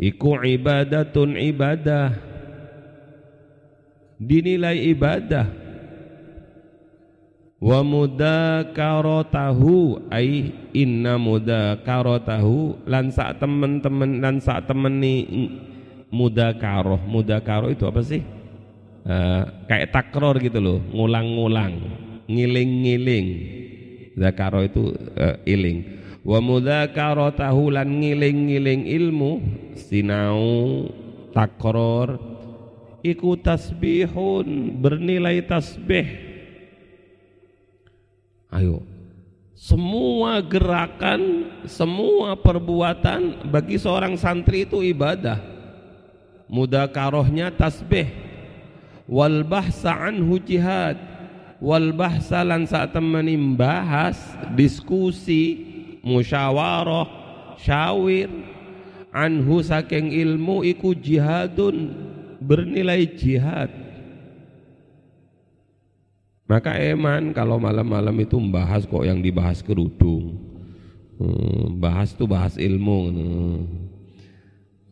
iku 0.00 0.40
ibadatun 0.44 1.36
ibadah. 1.40 2.12
Dinilai 4.16 4.80
ibadah. 4.96 5.44
Wa 7.56 7.80
mudakaratahu 7.84 9.96
ai 10.12 10.52
inna 10.76 11.16
mudakaratahu 11.20 12.88
lan 12.88 13.10
sak 13.12 13.40
temen-temen 13.40 14.20
lan 14.20 14.40
sak 14.40 14.66
temeni 14.68 15.26
mudakaroh 16.12 17.00
mudakaroh 17.04 17.70
itu 17.72 17.86
apa 17.88 18.02
sih? 18.04 18.22
Uh, 19.06 19.46
kayak 19.70 19.94
takror 19.94 20.34
gitu 20.42 20.58
loh, 20.58 20.82
ngulang-ngulang, 20.90 21.78
ngiling-ngiling. 22.26 23.28
Zakaro 24.16 24.64
itu 24.64 24.96
uh, 25.20 25.36
iling. 25.44 26.08
wa 26.26 26.42
mudzakaratahu 26.42 27.70
lan 27.70 28.02
ngiling-ngiling 28.02 28.82
ilmu 28.90 29.38
sinau 29.78 30.90
takror 31.30 32.18
iku 33.06 33.38
tasbihun 33.38 34.74
bernilai 34.82 35.46
tasbih. 35.46 36.06
Ayo. 38.50 38.82
Semua 39.56 40.44
gerakan 40.44 41.48
semua 41.64 42.36
perbuatan 42.36 43.48
bagi 43.48 43.80
seorang 43.80 44.18
santri 44.18 44.68
itu 44.68 44.84
ibadah. 44.84 45.40
Mudakarohnya 46.50 47.54
tasbih. 47.54 48.10
Wal 49.06 49.46
bahsa 49.46 49.94
anhu 49.94 50.36
jihad 50.42 50.98
wal 51.60 51.92
bahsa 51.96 52.44
lan 52.44 52.68
saat 52.68 52.92
teman 52.92 53.28
bahas 53.56 54.16
diskusi 54.54 55.62
musyawarah 56.04 57.08
syawir. 57.60 58.30
Anhu 59.16 59.64
saking 59.64 60.12
ilmu 60.12 60.60
iku 60.60 60.92
jihadun 60.92 61.88
bernilai 62.36 63.08
jihad. 63.16 63.72
Maka 66.44 66.76
eman 66.76 67.32
kalau 67.32 67.56
malam-malam 67.56 68.12
itu 68.20 68.36
membahas 68.36 68.84
kok 68.84 69.08
yang 69.08 69.24
dibahas 69.24 69.64
kerudung. 69.64 70.36
Hmm, 71.16 71.80
bahas 71.80 72.12
tuh 72.12 72.28
bahas 72.28 72.60
ilmu 72.60 72.98
hmm. 73.08 73.58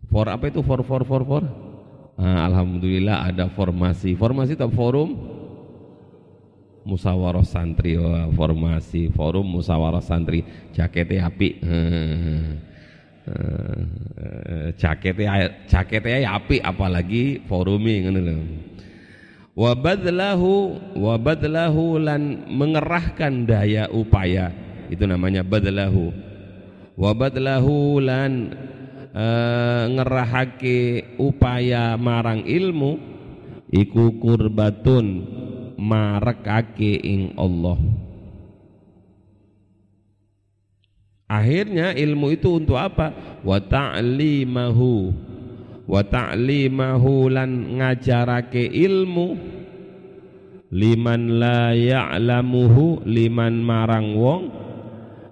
for 0.09 0.25
apa 0.25 0.49
itu? 0.49 0.65
For 0.65 0.81
for 0.81 1.05
for 1.05 1.23
for? 1.29 1.45
Nah, 2.17 2.49
Alhamdulillah 2.49 3.29
ada 3.29 3.53
formasi. 3.53 4.17
Formasi 4.17 4.57
atau 4.57 4.73
forum 4.73 5.34
musawarah 6.85 7.45
santri 7.45 7.97
oh, 7.97 8.31
formasi 8.37 9.09
forum 9.13 9.59
musawarah 9.59 10.05
santri. 10.05 10.45
Jaketnya 10.77 11.29
api. 11.29 11.49
Uh, 11.65 12.53
jaketnya 14.81 15.65
jaketnya 15.65 16.29
ya 16.29 16.37
api 16.37 16.61
apalagi 16.61 17.41
forumi 17.49 18.05
ngono 18.05 18.21
lho. 18.21 18.37
Wa 19.55 19.73
badlahu 19.73 20.77
wa 20.99 21.15
badlahu 21.17 21.97
lan 22.03 22.45
mengerahkan 22.53 23.49
daya 23.49 23.89
upaya. 23.89 24.53
Itu 24.93 25.09
namanya 25.09 25.41
badlahu. 25.41 26.13
Wa 27.01 27.17
badlahu 27.17 28.03
lan 28.05 28.53
uh, 29.15 29.85
ngerahake 29.89 31.17
upaya 31.17 31.95
marang 31.97 32.45
ilmu 32.45 32.99
iku 33.71 34.19
kurbatun 34.19 35.07
marekake 35.79 36.99
ing 37.03 37.35
Allah. 37.39 37.79
Akhirnya 41.25 41.97
ilmu 41.97 42.37
itu 42.37 42.61
untuk 42.61 42.77
apa? 42.77 43.41
Wa 43.43 43.59
ta'limahu. 43.59 45.11
Wa 45.89 46.03
ta'limahu 46.05 47.33
lan 47.33 47.81
ngajarake 47.81 48.69
ilmu. 48.71 49.29
Liman 50.75 51.39
la 51.41 51.73
ya'lamuhu 51.73 53.03
liman 53.09 53.63
marang 53.65 54.15
wong. 54.15 54.43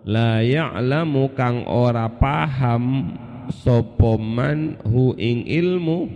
La 0.09 0.43
ya'lamu 0.43 1.31
kang 1.39 1.69
ora 1.69 2.11
paham 2.11 3.15
sapa 3.53 4.19
man 4.19 4.81
hu 4.83 5.15
ing 5.15 5.47
ilmu. 5.47 6.09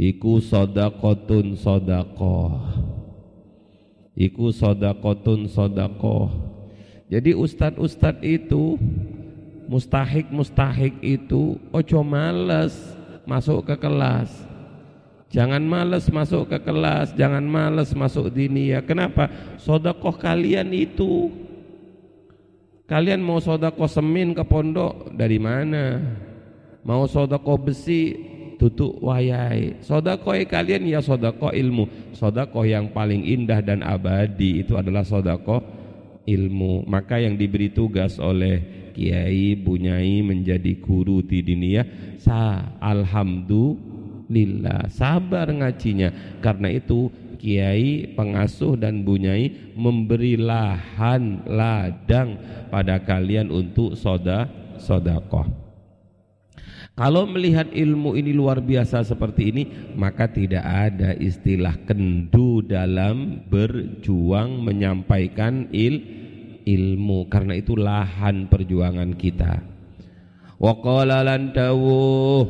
Iku 0.00 0.40
sadaqatun 0.40 1.60
sadaqah 1.60 2.79
iku 4.20 4.52
sadaqatun 4.52 5.48
sadaqah 5.48 6.50
jadi 7.10 7.34
ustadz-ustadz 7.34 8.22
itu 8.22 8.78
mustahik-mustahik 9.66 10.94
itu 11.02 11.58
ojo 11.74 12.00
males 12.06 12.74
masuk 13.26 13.66
ke 13.66 13.74
kelas. 13.82 14.30
Jangan 15.30 15.62
males 15.62 16.06
masuk 16.10 16.50
ke 16.50 16.58
kelas, 16.62 17.14
jangan 17.18 17.42
males 17.42 17.90
masuk 17.94 18.30
dinia. 18.30 18.82
Kenapa? 18.82 19.26
Sodakoh 19.58 20.14
kalian 20.14 20.70
itu. 20.70 21.30
Kalian 22.86 23.22
mau 23.22 23.38
sodakoh 23.38 23.86
semin 23.86 24.34
ke 24.34 24.42
pondok 24.42 25.14
dari 25.14 25.38
mana? 25.38 26.02
Mau 26.82 27.06
sodakoh 27.06 27.58
besi 27.58 28.29
tutup 28.60 29.00
wayai. 29.00 29.80
Sodakoh 29.80 30.36
kalian 30.44 30.84
ya 30.84 31.00
sodakoh 31.00 31.56
ilmu. 31.56 32.12
Sodakoh 32.12 32.68
yang 32.68 32.92
paling 32.92 33.24
indah 33.24 33.64
dan 33.64 33.80
abadi 33.80 34.60
itu 34.60 34.76
adalah 34.76 35.00
sodakoh 35.00 35.80
ilmu 36.30 36.86
maka 36.86 37.18
yang 37.18 37.34
diberi 37.34 37.72
tugas 37.72 38.20
oleh 38.22 38.62
kiai 38.94 39.58
bunyai 39.58 40.22
menjadi 40.22 40.78
guru 40.82 41.22
di 41.24 41.42
dunia 41.42 41.84
sa 42.20 42.76
alhamdulillah 42.82 44.90
sabar 44.90 45.48
ngajinya 45.50 46.38
karena 46.44 46.68
itu 46.70 47.10
kiai 47.40 48.12
pengasuh 48.12 48.76
dan 48.76 49.00
bunyai 49.02 49.72
memberi 49.72 50.36
lahan 50.36 51.40
ladang 51.48 52.36
pada 52.68 53.00
kalian 53.00 53.48
untuk 53.48 53.96
soda 53.96 54.44
sodakoh 54.76 55.59
kalau 57.00 57.24
melihat 57.24 57.72
ilmu 57.72 58.12
ini 58.12 58.36
luar 58.36 58.60
biasa 58.60 59.00
seperti 59.00 59.48
ini, 59.48 59.64
maka 59.96 60.28
tidak 60.28 60.60
ada 60.60 61.16
istilah 61.16 61.72
kendu 61.88 62.60
dalam 62.60 63.40
berjuang 63.48 64.60
menyampaikan 64.60 65.64
il 65.72 66.04
ilmu. 66.68 67.24
Karena 67.32 67.56
itu 67.56 67.72
lahan 67.72 68.52
perjuangan 68.52 69.16
kita. 69.16 69.64
Wa 70.60 70.76
qala 70.76 71.24
lan 71.24 71.56
dawuh 71.56 72.44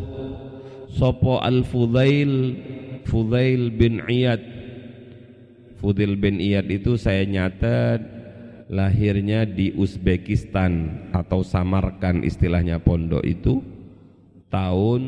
sapa 0.98 1.46
al 1.46 1.62
fudail 1.62 2.58
fudail 3.06 3.70
bin 3.70 4.02
iyad. 4.02 4.42
Fudail 5.78 6.18
bin 6.18 6.42
iyad 6.42 6.66
itu 6.66 6.98
saya 6.98 7.22
nyatet 7.22 8.02
lahirnya 8.66 9.46
di 9.46 9.78
Uzbekistan 9.78 11.06
atau 11.14 11.46
Samarkan 11.46 12.26
istilahnya 12.26 12.82
pondok 12.82 13.22
itu 13.22 13.78
tahun 14.50 15.02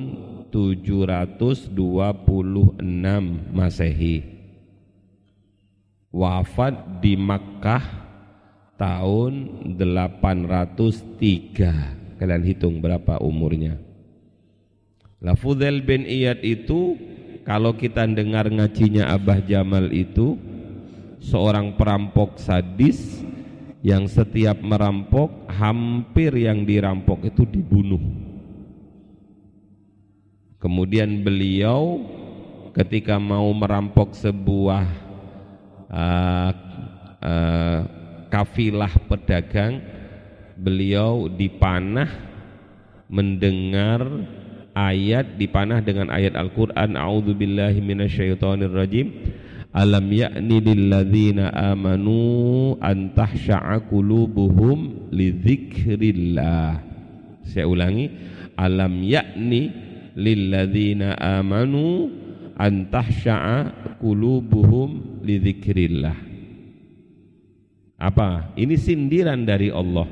726 0.54 1.74
Masehi. 3.50 4.22
Wafat 6.12 7.00
di 7.02 7.16
Makkah 7.18 7.82
tahun 8.78 9.32
803 9.74 12.14
kalian 12.20 12.44
hitung 12.46 12.78
berapa 12.78 13.18
umurnya. 13.18 13.82
Lah 15.18 15.34
Fudel 15.34 15.82
bin 15.82 16.06
Iyad 16.06 16.46
itu 16.46 16.94
kalau 17.42 17.74
kita 17.74 18.06
dengar 18.06 18.46
ngajinya 18.46 19.10
Abah 19.10 19.42
Jamal 19.42 19.90
itu 19.90 20.38
seorang 21.18 21.74
perampok 21.74 22.38
sadis 22.38 23.18
yang 23.82 24.06
setiap 24.06 24.62
merampok 24.62 25.50
hampir 25.50 26.30
yang 26.38 26.62
dirampok 26.62 27.26
itu 27.26 27.42
dibunuh 27.48 28.30
kemudian 30.62 31.26
beliau 31.26 31.98
ketika 32.70 33.18
mau 33.18 33.50
merampok 33.50 34.14
sebuah 34.14 34.86
uh, 35.90 36.50
uh, 37.18 37.80
kafilah 38.30 38.94
pedagang 39.10 39.82
beliau 40.54 41.26
dipanah 41.26 42.08
mendengar 43.10 44.06
ayat 44.72 45.36
dipanah 45.36 45.82
dengan 45.82 46.08
ayat 46.08 46.38
Al-Qur'an 46.38 46.94
a'udzubillahi 46.94 47.82
minasyaitonirrajim 47.82 49.06
alam 49.72 50.06
ya'ni 50.08 50.56
lilladzina 50.62 51.52
amanu 51.52 52.76
an 52.80 53.16
tahsha'a 53.16 53.88
qulubuhum 53.88 55.08
lidzikrillah. 55.08 56.76
Saya 57.48 57.64
ulangi 57.64 58.12
alam 58.52 59.00
ya'ni 59.00 59.91
lilladzina 60.14 61.16
amanu 61.16 62.08
an 62.58 62.88
tahsha'a 62.92 63.96
qulubuhum 63.98 65.22
lidzikrillah 65.24 66.32
apa? 68.02 68.50
Ini 68.58 68.74
sindiran 68.74 69.46
dari 69.46 69.70
Allah. 69.70 70.10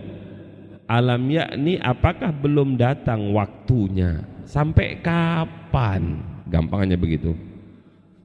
Alam 0.87 1.27
yakni 1.27 1.75
apakah 1.83 2.31
belum 2.31 2.79
datang 2.79 3.35
waktunya? 3.35 4.23
Sampai 4.47 5.03
kapan? 5.03 6.23
Gampangnya 6.47 6.95
begitu. 6.95 7.35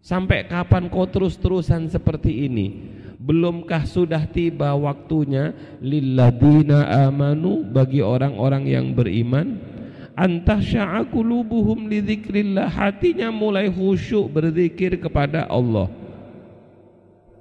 Sampai 0.06 0.46
kapan 0.46 0.86
kau 0.86 1.10
terus-terusan 1.10 1.90
seperti 1.90 2.46
ini? 2.46 2.94
Belumkah 3.18 3.90
sudah 3.90 4.22
tiba 4.30 4.70
waktunya 4.78 5.50
lilladina 5.82 7.10
amanu 7.10 7.66
bagi 7.66 8.06
orang-orang 8.06 8.70
yang 8.70 8.94
beriman? 8.94 9.58
Antah 10.16 10.64
sya'akulubuhum 10.64 11.92
lidzikrillah 11.92 12.72
hatinya 12.72 13.28
mulai 13.36 13.68
khusyuk 13.68 14.32
berzikir 14.32 14.96
kepada 14.96 15.44
Allah. 15.52 15.92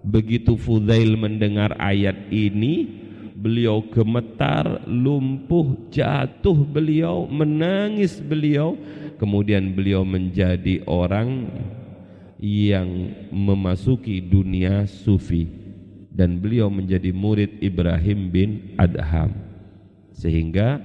Begitu 0.03 0.59
Fudail 0.59 1.15
mendengar 1.15 1.79
ayat 1.79 2.29
ini 2.35 2.91
beliau 3.33 3.79
gemetar, 3.87 4.83
lumpuh, 4.91 5.87
jatuh 5.95 6.59
beliau, 6.67 7.31
menangis 7.31 8.19
beliau, 8.19 8.75
kemudian 9.23 9.71
beliau 9.71 10.03
menjadi 10.03 10.83
orang 10.91 11.47
yang 12.43 13.15
memasuki 13.31 14.19
dunia 14.19 14.91
sufi. 14.91 15.47
Dan 16.15 16.39
beliau 16.39 16.71
menjadi 16.71 17.11
murid 17.11 17.59
Ibrahim 17.59 18.31
bin 18.31 18.51
Adham. 18.79 19.35
Sehingga 20.15 20.79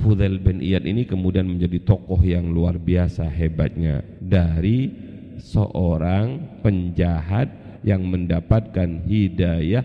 Fudail 0.00 0.40
bin 0.40 0.64
Iyad 0.64 0.88
ini 0.88 1.04
kemudian 1.04 1.44
menjadi 1.44 1.84
tokoh 1.84 2.24
yang 2.24 2.48
luar 2.48 2.80
biasa 2.80 3.28
hebatnya 3.28 4.00
dari 4.16 4.88
seorang 5.36 6.60
penjahat 6.64 7.80
yang 7.84 8.04
mendapatkan 8.08 9.04
hidayah 9.04 9.84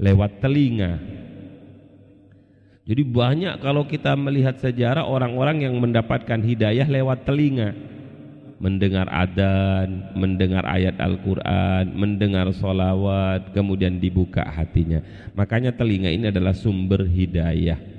lewat 0.00 0.40
telinga. 0.40 0.96
Jadi 2.88 3.02
banyak 3.04 3.60
kalau 3.60 3.84
kita 3.84 4.16
melihat 4.16 4.56
sejarah 4.56 5.04
orang-orang 5.04 5.60
yang 5.60 5.76
mendapatkan 5.76 6.40
hidayah 6.40 6.88
lewat 6.88 7.28
telinga. 7.28 7.76
Mendengar 8.58 9.06
adan, 9.12 10.18
mendengar 10.18 10.66
ayat 10.66 10.98
Al-Quran, 10.98 11.94
mendengar 11.94 12.50
solawat, 12.50 13.54
kemudian 13.54 14.02
dibuka 14.02 14.42
hatinya. 14.42 14.98
Makanya 15.38 15.70
telinga 15.78 16.10
ini 16.10 16.26
adalah 16.26 16.50
sumber 16.50 17.06
hidayah. 17.06 17.97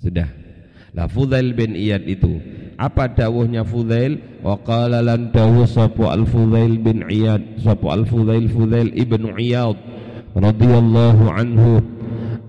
Sudah. 0.00 0.28
Lah 0.96 1.08
Fudail 1.12 1.52
bin 1.52 1.76
Iyad 1.76 2.08
itu 2.08 2.40
apa 2.76 3.08
dawuhnya 3.08 3.64
Fudail 3.64 4.40
wa 4.40 4.56
qala 4.60 5.00
lan 5.04 5.32
dawuh 5.32 5.68
sapa 5.68 6.12
al 6.12 6.24
Fudail 6.28 6.76
bin 6.80 7.04
Iyad 7.04 7.60
sapa 7.60 7.96
al 7.96 8.04
Fudail 8.08 8.48
Fudail 8.48 8.92
ibnu 8.96 9.32
Iyad 9.36 9.76
radhiyallahu 10.36 11.24
anhu 11.32 11.80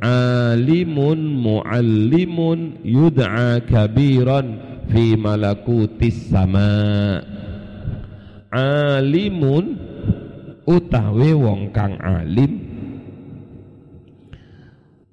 alimun 0.03 1.19
muallimun 1.43 2.83
yud'a 2.83 3.63
kabiran 3.63 4.59
fi 4.91 5.15
malakutis 5.15 6.27
sama 6.31 7.19
alimun 8.51 9.79
utawi 10.67 11.31
wong 11.35 11.71
kang 11.71 11.95
alim 12.03 12.66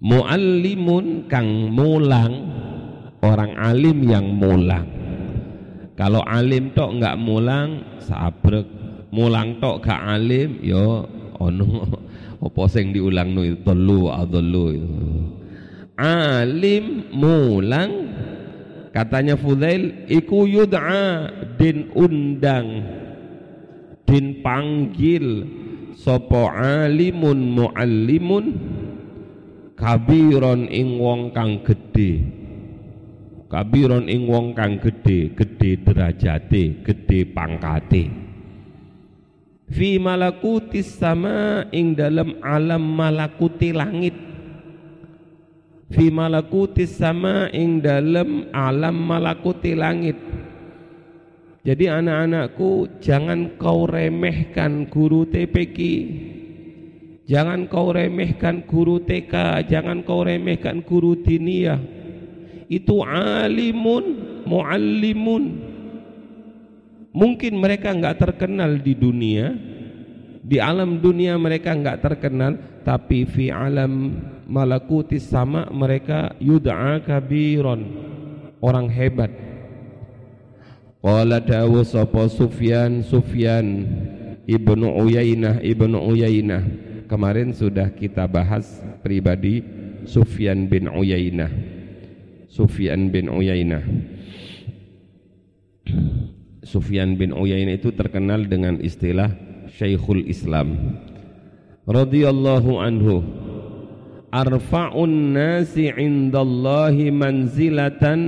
muallimun 0.04 1.24
kang 1.32 1.72
mulang 1.72 2.52
orang 3.24 3.56
alim 3.56 4.04
yang 4.04 4.28
mulang. 4.36 4.84
Kalau 5.96 6.20
alim 6.28 6.76
tok 6.76 7.00
enggak 7.00 7.16
mulang 7.16 7.68
sabrek. 8.04 8.68
Mulang 9.14 9.62
tok 9.62 9.80
gak 9.80 10.20
alim 10.20 10.60
yo 10.60 11.08
ono. 11.40 11.88
Apa 12.44 12.68
sing 12.68 12.92
diulang 12.92 13.32
nu 13.32 13.46
itu? 13.46 13.56
Telu 13.64 14.12
adallu 14.12 14.64
itu 14.76 14.98
alim 15.94 17.14
mulang 17.14 18.10
katanya 18.90 19.38
Fudail 19.38 20.06
iku 20.10 20.46
yud'a 20.46 21.30
din 21.58 21.90
undang 21.94 22.82
din 24.06 24.42
panggil. 24.42 25.46
Sapa 25.94 26.52
alimun 26.58 27.54
muallimun 27.54 28.44
kabiron 29.84 30.64
ing 30.72 30.96
wong 30.96 31.28
kang 31.36 31.60
gedhe. 31.60 32.24
Kabiron 33.52 34.08
ing 34.08 34.24
wong 34.24 34.56
kang 34.56 34.80
gedhe 34.80 35.36
gedhe 35.36 35.76
derajate 35.76 36.80
gedhe 36.80 37.28
pangkate. 37.28 38.08
Fi 39.68 40.00
malakutis 40.00 40.88
sama 40.88 41.68
ing 41.68 41.92
dalam 41.92 42.40
alam 42.40 42.80
malakuti 42.80 43.76
langit. 43.76 44.16
Fi 45.92 46.08
malakutis 46.08 46.96
sama 46.96 47.52
ing 47.52 47.84
dalam 47.84 48.48
alam 48.56 48.96
malakuti 48.96 49.76
langit. 49.76 50.16
Jadi 51.60 51.92
anak-anakku 51.92 53.00
jangan 53.04 53.56
kau 53.60 53.84
remehkan 53.84 54.88
guru 54.88 55.28
TPK 55.28 55.78
Jangan 57.24 57.72
kau 57.72 57.88
remehkan 57.88 58.68
guru 58.68 59.00
TK 59.00 59.64
Jangan 59.64 60.04
kau 60.04 60.24
remehkan 60.24 60.84
guru 60.84 61.16
diniyah. 61.16 61.80
Itu 62.68 63.00
alimun 63.04 64.04
muallimun. 64.44 65.44
Mungkin 67.14 67.52
mereka 67.54 67.94
nggak 67.94 68.18
terkenal 68.18 68.82
di 68.82 68.92
dunia, 68.98 69.54
di 70.42 70.58
alam 70.58 70.98
dunia 70.98 71.38
mereka 71.38 71.70
nggak 71.70 72.02
terkenal, 72.02 72.58
tapi 72.82 73.22
fi 73.22 73.54
alam 73.54 74.18
malakuti 74.50 75.22
sama 75.22 75.70
mereka 75.70 76.34
yud'a 76.42 76.98
kabiron, 77.06 77.86
orang 78.58 78.90
hebat. 78.90 79.30
Qala 81.04 81.38
dawu 81.38 81.84
sapa 81.84 82.32
Sufyan 82.32 83.04
Sufyan 83.04 83.84
Ibnu 84.48 84.88
Uyainah 85.04 85.60
Ibnu 85.60 86.00
Uyainah 86.00 86.64
kemarin 87.06 87.52
sudah 87.52 87.92
kita 87.92 88.24
bahas 88.28 88.82
pribadi 89.04 89.64
Sufyan 90.04 90.68
bin 90.68 90.88
Uyainah. 90.88 91.50
Sufyan 92.48 93.08
bin 93.10 93.32
Uyainah. 93.32 93.82
Sufyan 96.64 97.16
bin 97.16 97.32
Uyainah 97.36 97.76
itu 97.76 97.92
terkenal 97.92 98.48
dengan 98.48 98.80
istilah 98.80 99.32
Syekhul 99.74 100.24
Islam. 100.28 101.00
Radhiyallahu 101.84 102.72
anhu. 102.80 103.16
Arfa'un 104.34 105.36
nasi 105.36 105.92
'indallahi 105.94 107.14
manzilatan 107.14 108.20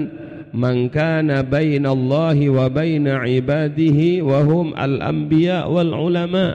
man 0.54 0.88
kana 0.88 1.42
bainallahi 1.42 2.48
wa 2.48 2.70
baina 2.70 3.26
ibadihi 3.26 4.22
wa 4.22 4.40
hum 4.46 4.72
al-anbiya 4.72 5.66
wal 5.66 5.92
ulama 5.92 6.54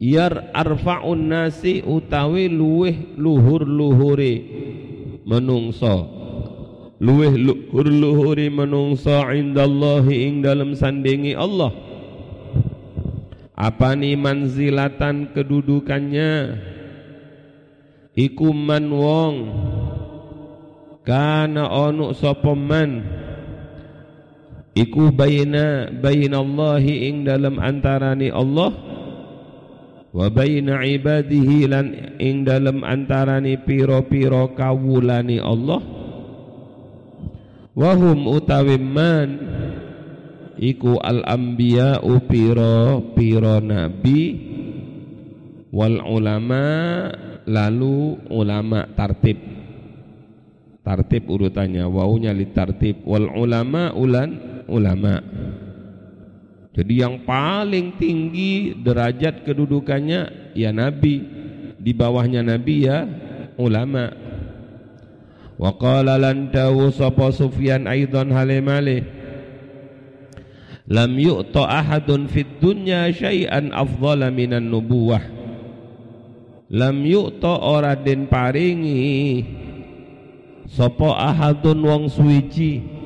yar 0.00 0.48
arfa'un 0.56 1.28
nasi 1.28 1.84
utawi 1.84 2.48
luweh 2.48 3.20
luhur-luhure 3.20 4.34
menungso. 5.28 6.18
Luweh 7.00 7.32
luhur 7.36 7.88
luhuri 7.88 8.48
menungsa 8.48 9.28
indallahi 9.32 10.24
ing 10.28 10.34
dalam 10.40 10.72
sandingi 10.72 11.36
Allah. 11.36 11.72
Apa 13.56 13.92
ni 13.92 14.16
manzilatan 14.16 15.36
kedudukannya? 15.36 16.32
Iku 18.16 18.52
man 18.56 18.88
wong. 18.88 19.36
Kana 21.04 21.68
onu 21.72 22.12
sapa 22.12 22.52
iku 24.76 25.10
baina 25.10 25.88
bainallahi 25.88 27.08
ing 27.08 27.24
dalam 27.24 27.56
antarani 27.56 28.28
Allah 28.28 28.89
wa 30.10 30.26
baina 30.26 30.82
ibadihi 30.82 31.70
lan 31.70 31.86
ing 32.18 32.42
dalam 32.42 32.82
antarani 32.82 33.58
piro-piro 33.62 34.50
kawulani 34.58 35.38
Allah. 35.38 35.80
Wahum 37.70 38.26
utawi 38.26 38.76
man 38.76 39.28
iku 40.58 40.98
al 40.98 41.22
anbiya 41.22 42.02
piro 42.26 43.62
nabi 43.62 44.20
wal 45.70 46.02
ulama 46.02 46.64
lalu 47.46 48.18
ulama 48.28 48.90
tartib. 48.98 49.38
Tartib 50.82 51.30
urutannya 51.30 51.86
waunya 51.86 52.34
li 52.34 52.50
tartib 52.50 53.06
wal 53.06 53.30
ulama 53.30 53.94
ulan 53.94 54.64
ulama 54.66 55.22
jadi 56.70 57.06
yang 57.06 57.26
paling 57.26 57.98
tinggi 57.98 58.78
derajat 58.78 59.42
kedudukannya 59.42 60.54
ya 60.54 60.70
nabi. 60.70 61.26
Di 61.80 61.90
bawahnya 61.90 62.46
nabi 62.46 62.86
ya 62.86 63.08
ulama. 63.58 64.14
Wa 65.58 65.74
qala 65.74 66.14
lan 66.16 66.54
dawu 66.54 66.94
sapa 66.94 67.34
Sufyan 67.34 67.90
aidan 67.90 68.30
halimale. 68.30 69.02
Lam 70.90 71.14
yu'ta 71.18 71.70
ahadun 71.70 72.26
fid 72.30 72.58
dunya 72.62 73.10
syai'an 73.14 73.74
afdhala 73.74 74.30
minan 74.30 74.70
nubuwah. 74.70 75.22
Lam 76.70 77.02
yu'ta 77.02 77.60
ora 77.66 77.98
den 77.98 78.30
paringi. 78.30 79.42
Sapa 80.70 81.34
ahadun 81.34 81.82
wong 81.82 82.04
suwiji 82.06 82.99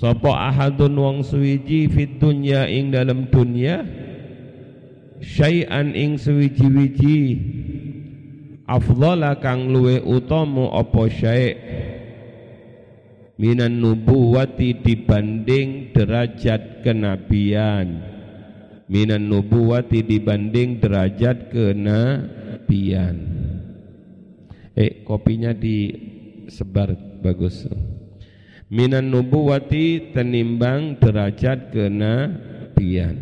sapa 0.00 0.48
ahadun 0.48 0.96
wong 0.96 1.18
suwiji 1.20 1.92
fid 1.92 2.16
dunya 2.16 2.64
ing 2.64 2.88
dalam 2.88 3.28
dunya 3.28 3.84
syai'an 5.20 5.92
ing 5.92 6.16
suwiji-wiji 6.16 7.20
afdhala 8.64 9.36
kang 9.44 9.68
luwe 9.68 10.00
utama 10.00 10.72
apa 10.72 11.04
syai' 11.12 11.52
minan 13.36 13.76
nubuwati 13.76 14.80
dibanding 14.80 15.92
derajat 15.92 16.80
kenabian 16.80 18.00
minan 18.88 19.28
nubuwati 19.28 20.00
dibanding 20.00 20.82
derajat 20.82 21.52
kena 21.54 22.26
kenabian. 22.66 23.16
Eh, 24.74 25.06
kopinya 25.06 25.54
disebar 25.54 26.94
bagus. 27.22 27.66
Minan 28.70 29.10
nubuwati 29.10 30.14
tenimbang 30.14 31.02
derajat 31.02 31.74
kenabian. 31.74 33.18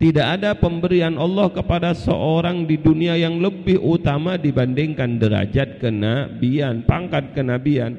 Tidak 0.00 0.26
ada 0.40 0.56
pemberian 0.56 1.20
Allah 1.20 1.52
kepada 1.52 1.92
seorang 1.92 2.64
di 2.64 2.80
dunia 2.80 3.14
yang 3.14 3.38
lebih 3.38 3.78
utama 3.78 4.40
dibandingkan 4.40 5.20
derajat 5.20 5.78
kenabian, 5.78 6.82
pangkat 6.88 7.36
kenabian. 7.36 7.92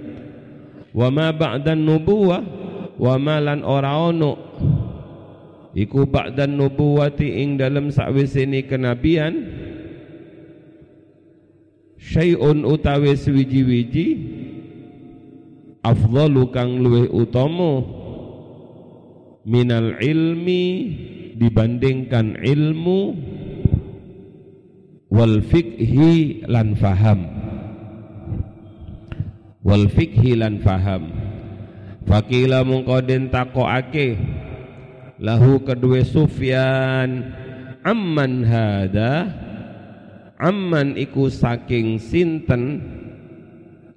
Wa 0.90 1.14
ma 1.14 1.30
ba'dan 1.30 1.86
nubuwah 1.86 2.42
wa 2.98 3.16
ma 3.22 3.38
lan 3.38 3.62
ora 3.66 3.94
ono 3.98 4.34
iku 5.74 6.06
ba'dan 6.06 6.54
nubuwati 6.54 7.42
ing 7.42 7.58
dalam 7.58 7.90
sawisene 7.90 8.70
kenabian 8.70 9.34
syai'un 11.98 12.62
utawi 12.62 13.18
swiji-wiji 13.18 14.08
afdalu 15.84 16.48
kang 16.56 16.80
luwih 16.80 17.12
utama 17.12 17.84
minal 19.44 20.00
ilmi 20.00 20.64
dibandingkan 21.36 22.40
ilmu 22.40 23.00
wal 25.12 25.44
fikhi 25.44 26.48
lan 26.48 26.74
faham. 26.80 27.28
Wal 29.64 29.88
fikhi 29.92 30.40
lan 30.40 30.64
faham. 30.64 31.12
Fakila 32.04 32.68
mungko 32.68 33.00
den 33.00 33.32
takokake 33.32 34.20
lahu 35.24 35.64
kedua 35.64 36.04
Sufyan 36.04 37.32
amman 37.80 38.44
hada 38.44 39.32
amman 40.36 41.00
iku 41.00 41.32
saking 41.32 41.96
sinten 41.96 42.84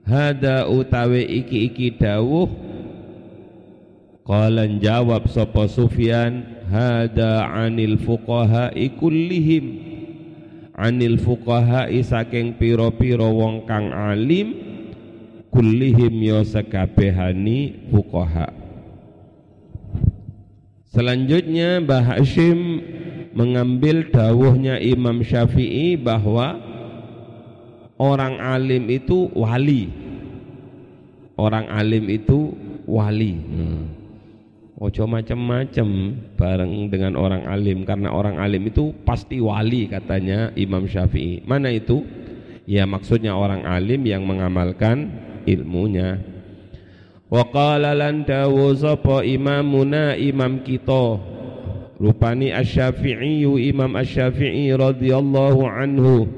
hada 0.06 0.70
utawe 0.70 1.20
iki-iki 1.20 1.98
dawuh. 1.98 2.48
Qalan 4.26 4.82
jawab 4.82 5.30
sapa 5.30 5.70
Sufyan 5.70 6.66
hada 6.66 7.46
anil 7.46 7.98
fuqaha 7.98 8.74
kullihim. 8.98 9.94
Anil 10.74 11.18
fuqaha 11.18 11.86
saking 12.02 12.58
piro-piro 12.58 13.30
wong 13.30 13.66
kang 13.70 13.94
alim 13.94 14.54
kullihim 15.54 16.14
yo 16.22 16.42
sekabehani 16.42 17.90
fuqaha. 17.90 18.50
Selanjutnya 20.90 21.84
Mbah 21.84 22.16
Hashim 22.16 22.80
mengambil 23.36 24.08
dawuhnya 24.08 24.80
Imam 24.80 25.20
Syafi'i 25.20 25.94
bahwa 26.00 26.65
orang 28.00 28.40
alim 28.40 28.88
itu 28.88 29.28
wali. 29.32 29.92
Orang 31.36 31.68
alim 31.68 32.08
itu 32.08 32.52
wali. 32.88 33.34
Hmm. 33.36 33.84
Ojo 34.76 35.08
macam-macam 35.08 35.88
bareng 36.36 36.92
dengan 36.92 37.16
orang 37.16 37.48
alim 37.48 37.88
karena 37.88 38.12
orang 38.12 38.36
alim 38.36 38.68
itu 38.68 38.92
pasti 39.08 39.40
wali 39.40 39.88
katanya 39.88 40.52
Imam 40.52 40.84
Syafi'i. 40.84 41.40
Mana 41.48 41.72
itu? 41.72 42.04
Ya 42.68 42.84
maksudnya 42.84 43.32
orang 43.32 43.64
alim 43.64 44.04
yang 44.04 44.28
mengamalkan 44.28 45.08
ilmunya. 45.48 46.20
Wa 47.32 47.48
qala 47.48 47.96
lan 47.96 48.28
dawu 48.28 48.76
sapa 48.76 49.24
imamuna 49.24 50.12
imam 50.14 50.60
kita 50.60 51.18
rupani 51.96 52.52
Asy-Syafi'i 52.52 53.48
Imam 53.72 53.96
Asy-Syafi'i 53.96 54.76
radhiyallahu 54.76 55.62
anhu 55.64 56.28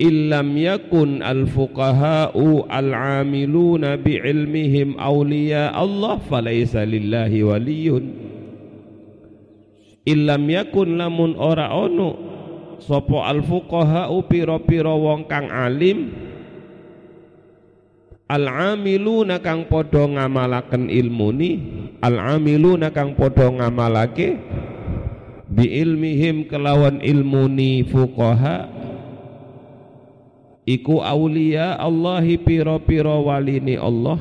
illam 0.00 0.54
yakun 0.58 1.22
al-fuqaha'u 1.22 2.66
al-amiluna 2.66 3.98
bi'ilmihim 3.98 4.98
awliya 4.98 5.70
Allah 5.74 6.18
falaysa 6.18 6.82
lillahi 6.82 7.46
waliyun. 7.46 8.04
Illam 10.04 10.44
yakun 10.50 11.00
lamun 11.00 11.32
ora 11.38 11.72
ono 11.72 12.10
sapa 12.82 13.32
al-fuqaha'u 13.32 14.28
pira-pira 14.28 14.92
wong 14.92 15.24
kang 15.24 15.48
alim 15.48 16.12
Al-amiluna 18.24 19.44
kang 19.44 19.68
padha 19.68 20.08
ngamalaken 20.08 20.88
ilmuni 20.88 21.50
Al-amiluna 22.00 22.88
kang 22.88 23.12
padha 23.16 23.52
ngamalake 23.52 24.40
bi 25.44 25.70
ilmihim 25.70 26.50
kelawan 26.50 26.98
ilmuni 26.98 27.86
fuqaha 27.86 28.73
iku 30.64 31.04
aulia 31.04 31.76
Allahi 31.76 32.40
piro-piro 32.40 33.24
walini 33.24 33.76
Allah. 33.76 34.20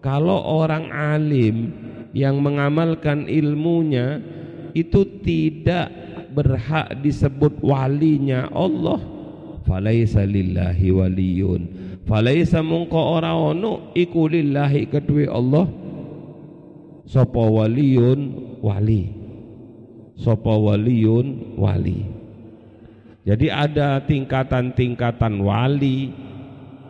Kalau 0.00 0.38
orang 0.38 0.92
alim 0.92 1.72
yang 2.16 2.40
mengamalkan 2.40 3.28
ilmunya 3.28 4.22
itu 4.76 5.02
tidak 5.24 5.90
berhak 6.32 7.00
disebut 7.00 7.60
walinya 7.64 8.48
Allah. 8.52 9.00
Falaisa 9.66 10.22
lillahi 10.22 10.94
waliyun. 10.94 11.62
Falaisa 12.06 12.62
mungko 12.62 13.18
ora 13.18 13.34
ono 13.34 13.90
iku 13.98 14.30
lillahi 14.30 14.86
kedue 14.86 15.26
Allah. 15.26 15.66
Sapa 17.10 17.42
waliyun 17.42 18.20
wali. 18.62 19.10
Sapa 20.16 20.54
waliyun 20.54 21.58
wali 21.58 22.15
jadi 23.26 23.50
ada 23.50 23.98
tingkatan-tingkatan 24.06 25.42
wali. 25.42 26.14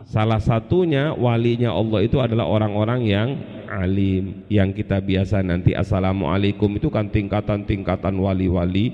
Salah 0.05 0.37
satunya 0.37 1.09
walinya 1.17 1.73
Allah 1.73 2.05
itu 2.05 2.21
adalah 2.21 2.45
orang-orang 2.45 3.01
yang 3.09 3.29
alim. 3.65 4.45
Yang 4.45 4.85
kita 4.85 5.01
biasa 5.01 5.41
nanti 5.41 5.73
assalamualaikum 5.73 6.77
itu 6.77 6.93
kan 6.93 7.09
tingkatan-tingkatan 7.09 8.21
wali-wali 8.21 8.93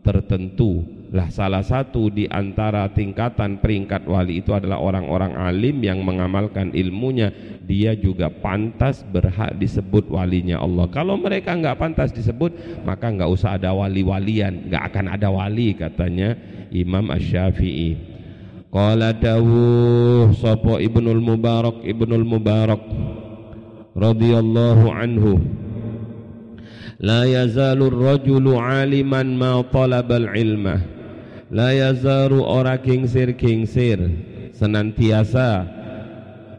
tertentu. 0.00 0.80
Lah 1.12 1.28
salah 1.28 1.60
satu 1.60 2.08
di 2.08 2.24
antara 2.24 2.88
tingkatan 2.88 3.60
peringkat 3.60 4.08
wali 4.08 4.40
itu 4.40 4.56
adalah 4.56 4.80
orang-orang 4.80 5.36
alim 5.36 5.76
yang 5.84 6.00
mengamalkan 6.00 6.72
ilmunya. 6.72 7.36
Dia 7.68 7.92
juga 7.92 8.32
pantas 8.32 9.04
berhak 9.04 9.60
disebut 9.60 10.08
walinya 10.08 10.56
Allah. 10.56 10.88
Kalau 10.88 11.20
mereka 11.20 11.52
nggak 11.52 11.76
pantas 11.76 12.16
disebut, 12.16 12.80
maka 12.88 13.12
nggak 13.12 13.28
usah 13.28 13.60
ada 13.60 13.76
wali-walian, 13.76 14.72
nggak 14.72 14.82
akan 14.88 15.06
ada 15.12 15.28
wali 15.28 15.76
katanya 15.76 16.32
Imam 16.72 17.12
Ash-Syafi'i. 17.12 18.00
Qala 18.72 19.12
dawuh 19.12 20.32
sapa 20.32 20.80
Ibnul 20.80 21.20
Mubarak 21.20 21.84
Ibnul 21.84 22.24
Mubarak 22.24 22.80
radhiyallahu 23.92 24.88
anhu. 24.88 25.36
La 26.96 27.28
yazalur 27.28 27.92
rajulu 27.92 28.56
aliman 28.56 29.36
ma 29.36 29.60
talabal 29.68 30.32
ilmah 30.32 30.80
la 31.52 31.76
yazaru 31.76 32.40
ora 32.40 32.80
kingsir-kingsir 32.80 34.00
senantiasa 34.56 35.68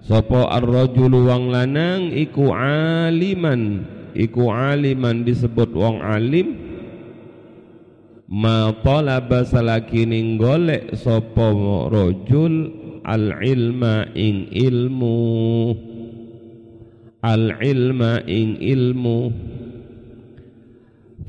sapa 0.05 0.53
ar-rajulu 0.53 1.34
wong 1.34 1.49
lanang 1.49 2.14
iku 2.14 2.53
aliman. 2.53 3.89
Iku 4.14 4.53
aliman 4.53 5.26
disebut 5.26 5.74
wong 5.74 5.97
alim 6.05 6.62
ma 8.34 8.74
talaba 8.82 9.46
salakini 9.46 10.42
golek 10.42 10.98
sapa 10.98 11.54
rajul 11.94 12.74
al 13.06 13.38
ilma 13.46 14.10
ing 14.18 14.50
ilmu. 14.50 15.18
Al 17.22 17.62
ilma 17.62 18.26
ing 18.26 18.58
ilmu. 18.58 19.20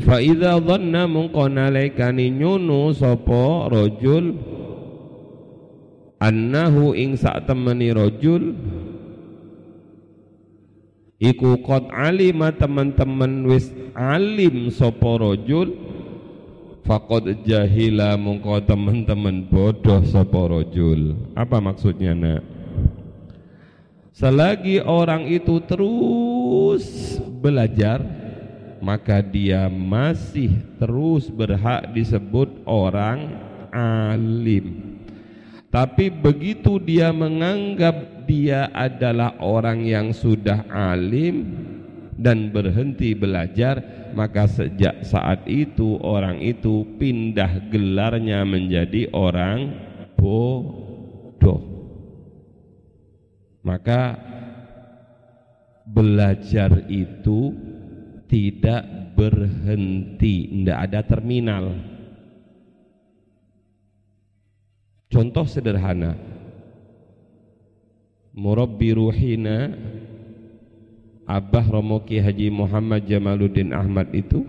Fa 0.01 0.17
idza 0.19 0.59
dhanna 0.65 1.05
mungko 1.05 1.45
nalikani 1.53 2.33
nyunu 2.33 2.91
sapa 2.97 3.69
rajul 3.69 4.35
annahu 6.25 6.97
ing 6.97 7.21
sak 7.21 7.45
temeni 7.47 7.93
rajul 7.95 8.57
iku 11.21 11.63
qad 11.63 11.95
alima 11.95 12.51
teman-teman 12.51 13.47
wis 13.47 13.71
alim 13.95 14.73
sapa 14.73 15.21
rajul 15.21 15.84
faqad 16.85 17.43
jahila 17.43 18.14
mungko 18.20 18.61
teman-teman 18.62 19.49
bodoh 19.49 20.05
sapa 20.05 20.37
rajul 20.37 21.16
apa 21.35 21.57
maksudnya 21.59 22.12
nak 22.12 22.45
selagi 24.12 24.85
orang 24.85 25.26
itu 25.26 25.59
terus 25.64 27.16
belajar 27.41 28.05
maka 28.85 29.24
dia 29.24 29.64
masih 29.72 30.61
terus 30.76 31.32
berhak 31.32 31.89
disebut 31.97 32.53
orang 32.68 33.32
alim. 33.72 35.01
Tapi 35.72 36.12
begitu 36.12 36.78
dia 36.78 37.11
menganggap 37.11 38.28
dia 38.28 38.70
adalah 38.70 39.35
orang 39.43 39.82
yang 39.82 40.12
sudah 40.14 40.62
alim, 40.70 41.49
dan 42.15 42.55
berhenti 42.55 43.12
belajar 43.12 43.83
maka 44.15 44.47
sejak 44.47 45.03
saat 45.03 45.45
itu 45.51 45.99
orang 45.99 46.39
itu 46.39 46.87
pindah 46.97 47.69
gelarnya 47.69 48.47
menjadi 48.47 49.11
orang 49.11 49.75
bodoh. 50.15 51.61
Maka 53.65 54.15
belajar 55.85 56.87
itu 56.87 57.53
tidak 58.31 59.15
berhenti 59.19 60.62
tidak 60.62 60.79
ada 60.91 61.01
terminal. 61.05 61.65
Contoh 65.11 65.47
sederhana. 65.47 66.19
Murabbi 68.35 68.91
ruhina 68.91 69.71
Abah 71.25 71.64
Romoki 71.64 72.20
Haji 72.20 72.53
Muhammad 72.53 73.09
Jamaluddin 73.09 73.72
Ahmad 73.72 74.12
itu 74.12 74.45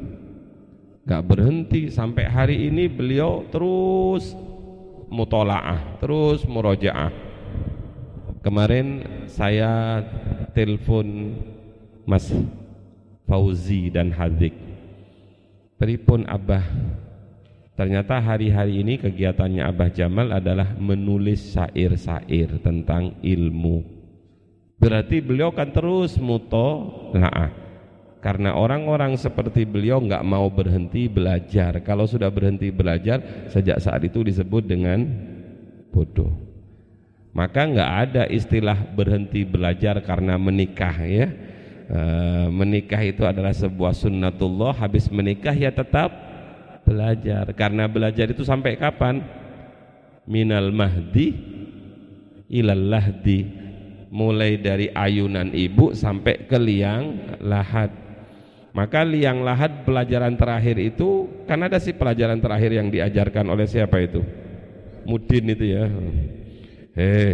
gak 1.07 1.23
berhenti 1.23 1.87
sampai 1.87 2.27
hari 2.27 2.67
ini 2.67 2.91
beliau 2.91 3.47
terus 3.47 4.35
mutolaah, 5.07 6.01
terus 6.03 6.43
murojaah. 6.43 7.13
Kemarin 8.43 9.07
saya 9.31 10.03
telepon 10.51 11.39
Mas 12.03 12.27
Fauzi 13.23 13.87
dan 13.89 14.11
Hadik. 14.11 14.53
Pripun 15.79 16.27
Abah 16.27 16.63
Ternyata 17.75 18.23
hari-hari 18.23 18.79
ini 18.79 18.95
kegiatannya 18.95 19.59
Abah 19.67 19.91
Jamal 19.91 20.31
adalah 20.31 20.71
menulis 20.79 21.43
syair-syair 21.51 22.63
tentang 22.63 23.19
ilmu. 23.19 23.94
Berarti 24.75 25.23
beliau 25.23 25.55
akan 25.55 25.69
terus 25.71 26.19
muto 26.19 26.67
nah, 27.15 27.49
karena 28.25 28.57
orang-orang 28.57 29.13
seperti 29.21 29.69
beliau 29.69 30.01
nggak 30.01 30.25
mau 30.25 30.49
berhenti 30.49 31.05
belajar. 31.05 31.77
Kalau 31.85 32.09
sudah 32.09 32.33
berhenti 32.33 32.73
belajar, 32.73 33.47
sejak 33.53 33.77
saat 33.77 34.01
itu 34.01 34.25
disebut 34.25 34.65
dengan 34.65 35.05
bodoh. 35.93 36.33
Maka 37.37 37.69
nggak 37.69 37.91
ada 38.09 38.23
istilah 38.25 38.81
berhenti 38.97 39.45
belajar 39.45 40.01
karena 40.01 40.41
menikah 40.41 40.97
ya. 41.05 41.29
E, 41.85 42.01
menikah 42.49 43.05
itu 43.05 43.21
adalah 43.29 43.53
sebuah 43.53 43.93
sunnatullah. 43.93 44.73
Habis 44.73 45.05
menikah 45.13 45.53
ya 45.53 45.69
tetap 45.69 46.09
belajar 46.81 47.45
karena 47.53 47.85
belajar 47.85 48.25
itu 48.33 48.41
sampai 48.41 48.73
kapan 48.73 49.21
minal 50.25 50.73
mahdi 50.73 51.33
ilal 52.49 52.89
lahdi 52.89 53.64
mulai 54.15 54.55
dari 54.55 54.87
ayunan 54.95 55.51
ibu 55.51 55.91
sampai 55.91 56.47
ke 56.47 56.55
liang 56.55 57.35
lahat. 57.43 57.91
Maka 58.71 59.03
liang 59.03 59.43
lahat 59.43 59.83
pelajaran 59.83 60.39
terakhir 60.39 60.79
itu 60.79 61.27
kan 61.43 61.59
ada 61.67 61.75
sih 61.79 61.91
pelajaran 61.91 62.39
terakhir 62.39 62.71
yang 62.71 62.87
diajarkan 62.87 63.51
oleh 63.51 63.67
siapa 63.67 63.99
itu? 63.99 64.23
Mudin 65.03 65.51
itu 65.51 65.65
ya. 65.67 65.91
Hei 66.95 67.27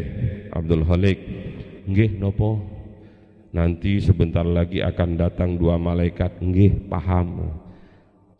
Abdul 0.50 0.82
Halik 0.90 1.22
nggih 1.86 2.18
nopo? 2.18 2.62
Nanti 3.54 4.02
sebentar 4.02 4.46
lagi 4.46 4.82
akan 4.82 5.10
datang 5.22 5.58
dua 5.58 5.78
malaikat. 5.78 6.42
Nggih 6.42 6.90
paham. 6.90 7.58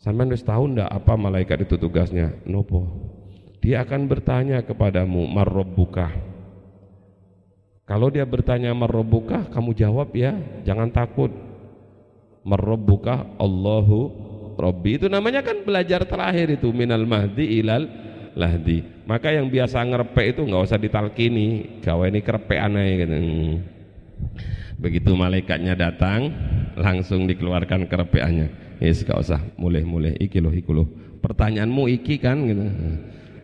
Sampai 0.02 0.34
wis 0.34 0.42
tahu 0.42 0.74
ndak 0.74 0.90
apa 0.90 1.14
malaikat 1.14 1.70
itu 1.70 1.78
tugasnya? 1.78 2.34
Nopo. 2.50 2.90
Dia 3.62 3.86
akan 3.86 4.10
bertanya 4.10 4.66
kepadamu, 4.66 5.30
"Marrabbuka?" 5.30 6.31
Kalau 7.92 8.08
dia 8.08 8.24
bertanya 8.24 8.72
marrabbuka, 8.72 9.52
kamu 9.52 9.76
jawab 9.76 10.16
ya, 10.16 10.32
jangan 10.64 10.88
takut. 10.88 11.28
Marrabbuka 12.48 13.36
Allahu 13.36 14.08
Rabbi. 14.56 14.96
Itu 14.96 15.12
namanya 15.12 15.44
kan 15.44 15.60
belajar 15.68 16.08
terakhir 16.08 16.56
itu 16.56 16.72
minal 16.72 17.04
mahdi 17.04 17.60
ilal 17.60 17.92
lahdi. 18.32 18.88
Maka 19.04 19.36
yang 19.36 19.52
biasa 19.52 19.84
ngerepek 19.84 20.40
itu 20.40 20.42
nggak 20.48 20.64
usah 20.72 20.80
ditalkini, 20.80 21.84
gawe 21.84 22.08
ini 22.08 22.24
kerepek 22.24 22.60
aneh 22.64 22.90
gitu. 23.04 23.16
Begitu 24.80 25.12
malaikatnya 25.12 25.76
datang, 25.76 26.32
langsung 26.80 27.28
dikeluarkan 27.28 27.92
kerepeannya 27.92 28.80
Yes, 28.82 29.06
gak 29.06 29.22
usah 29.22 29.38
mulai-mulai 29.62 30.18
iki 30.18 30.42
loh, 30.42 30.50
iki 30.50 30.74
loh. 30.74 30.90
Pertanyaanmu 31.22 31.86
iki 31.92 32.18
kan 32.18 32.40
gitu. 32.50 32.66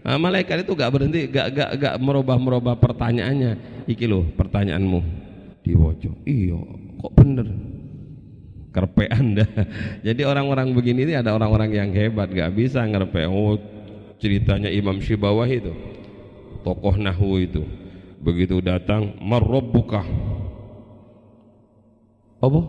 Nah, 0.08 0.16
malaikat 0.16 0.64
itu 0.64 0.72
gak 0.72 0.88
berhenti, 0.95 1.28
gak 1.28 1.51
gak 1.51 1.72
gak 1.76 1.95
merubah-merubah 1.99 2.80
pertanyaannya. 2.80 3.84
Iki 3.91 4.08
loh 4.08 4.24
pertanyaanmu. 4.39 5.03
Diwojo. 5.68 6.16
Iya, 6.24 6.55
kok 7.03 7.12
bener? 7.12 7.47
Kerpe 8.72 9.12
Anda. 9.12 9.43
Jadi 10.08 10.24
orang-orang 10.24 10.72
begini 10.72 11.03
ini 11.03 11.14
ada 11.20 11.36
orang-orang 11.36 11.76
yang 11.76 11.91
hebat, 11.91 12.32
gak 12.32 12.55
bisa 12.55 12.88
ngerpe. 12.88 13.28
Oh, 13.28 13.60
ceritanya 14.16 14.72
Imam 14.72 14.95
Syibawah 15.03 15.51
itu. 15.51 15.76
Tokoh 16.64 16.95
Nahu 16.95 17.43
itu. 17.43 17.68
Begitu 18.24 18.64
datang, 18.64 19.12
marrabbuka. 19.20 20.08
Apa? 22.39 22.62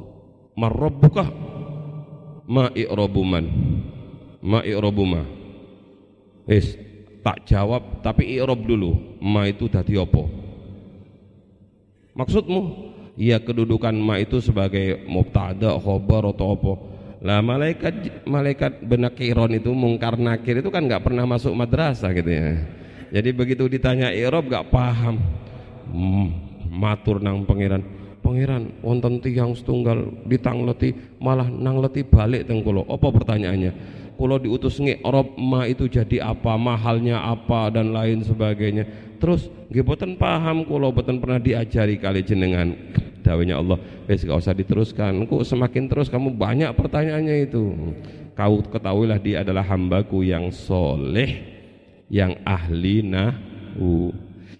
Marrabbuka 0.59 1.30
ma 2.49 2.72
i'rabu 2.74 3.22
man 3.22 3.47
tak 7.29 7.45
jawab 7.45 8.01
tapi 8.01 8.41
i'rab 8.41 8.57
dulu. 8.64 9.20
Ma 9.20 9.45
itu 9.45 9.68
dadi 9.68 10.01
apa? 10.01 10.24
Maksudmu? 12.16 12.89
Ya 13.20 13.37
kedudukan 13.37 13.93
ma 13.93 14.16
itu 14.16 14.41
sebagai 14.41 15.05
mubtada 15.05 15.76
khobar 15.76 16.33
atau 16.33 16.57
apa. 16.57 16.72
Lah 17.20 17.45
malaikat 17.45 18.24
malaikat 18.24 18.81
benakiron 18.81 19.53
itu 19.53 19.68
mungkar 19.76 20.16
nakir 20.16 20.64
itu 20.64 20.72
kan 20.72 20.89
nggak 20.89 21.05
pernah 21.05 21.29
masuk 21.29 21.53
madrasah 21.53 22.16
gitu 22.16 22.33
ya. 22.33 22.64
Jadi 23.12 23.29
begitu 23.37 23.68
ditanya 23.68 24.09
i'rab 24.09 24.49
nggak 24.49 24.72
paham. 24.72 25.20
Hmm, 25.93 26.33
matur 26.72 27.20
nang 27.20 27.45
pangeran. 27.45 27.85
Pangeran 28.24 28.72
wonten 28.81 29.20
tiang 29.20 29.53
setunggal 29.53 30.24
ditangleti 30.24 30.97
malah 31.20 31.53
nangleti 31.53 32.09
balik 32.09 32.49
teng 32.49 32.64
kula 32.64 32.89
apa 32.89 33.07
pertanyaannya 33.09 33.97
kula 34.19 34.43
diutus 34.43 34.83
ngi'rab 34.83 35.39
ma 35.39 35.71
itu 35.71 35.87
jadi 35.87 36.27
apa? 36.27 36.59
Mahalnya 36.59 37.23
apa? 37.23 37.71
Dan 37.71 37.95
lain 37.95 38.27
sebagainya. 38.27 39.14
Terus 39.23 39.47
nggih 39.71 39.87
paham 40.19 40.66
kula 40.66 40.91
boten 40.91 41.23
pernah 41.23 41.39
diajari 41.39 41.95
kali 41.97 42.27
jenengan. 42.27 42.75
Dawuhnya 43.23 43.62
Allah 43.62 43.79
wis 44.11 44.27
gak 44.27 44.43
usah 44.43 44.59
diteruskan. 44.59 45.23
Kok 45.31 45.47
semakin 45.47 45.87
terus 45.87 46.11
kamu 46.11 46.35
banyak 46.35 46.75
pertanyaannya 46.75 47.47
itu. 47.47 47.95
Kau 48.35 48.59
ketahuilah 48.66 49.23
dia 49.23 49.47
adalah 49.47 49.62
hambaku 49.62 50.27
yang 50.27 50.51
soleh 50.51 51.47
yang 52.11 52.35
ahli 52.43 53.07
nahu 53.07 54.11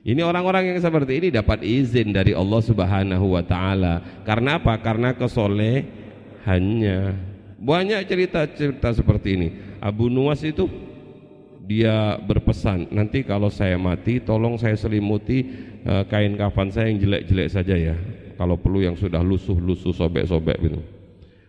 ini 0.09 0.25
orang-orang 0.25 0.73
yang 0.73 0.81
seperti 0.81 1.21
ini 1.21 1.29
dapat 1.29 1.61
izin 1.61 2.17
dari 2.17 2.33
Allah 2.33 2.65
Subhanahu 2.65 3.37
wa 3.37 3.45
taala. 3.45 4.25
Karena 4.25 4.57
apa? 4.57 4.81
Karena 4.81 5.13
kesolehannya. 5.13 7.28
Banyak 7.59 8.07
cerita-cerita 8.07 8.95
seperti 8.95 9.29
ini. 9.35 9.49
Abu 9.83 10.07
Nuwas 10.07 10.43
itu 10.47 10.71
dia 11.69 12.17
berpesan, 12.25 12.89
nanti 12.89 13.21
kalau 13.27 13.53
saya 13.53 13.77
mati 13.77 14.25
tolong 14.25 14.57
saya 14.57 14.73
selimuti 14.79 15.45
uh, 15.85 16.07
kain 16.09 16.33
kafan 16.39 16.73
saya 16.73 16.89
yang 16.89 17.03
jelek-jelek 17.03 17.49
saja 17.53 17.75
ya. 17.77 17.97
Kalau 18.39 18.57
perlu 18.57 18.87
yang 18.87 18.97
sudah 18.97 19.21
lusuh-lusuh 19.21 19.93
sobek-sobek 19.93 20.59
gitu. 20.63 20.81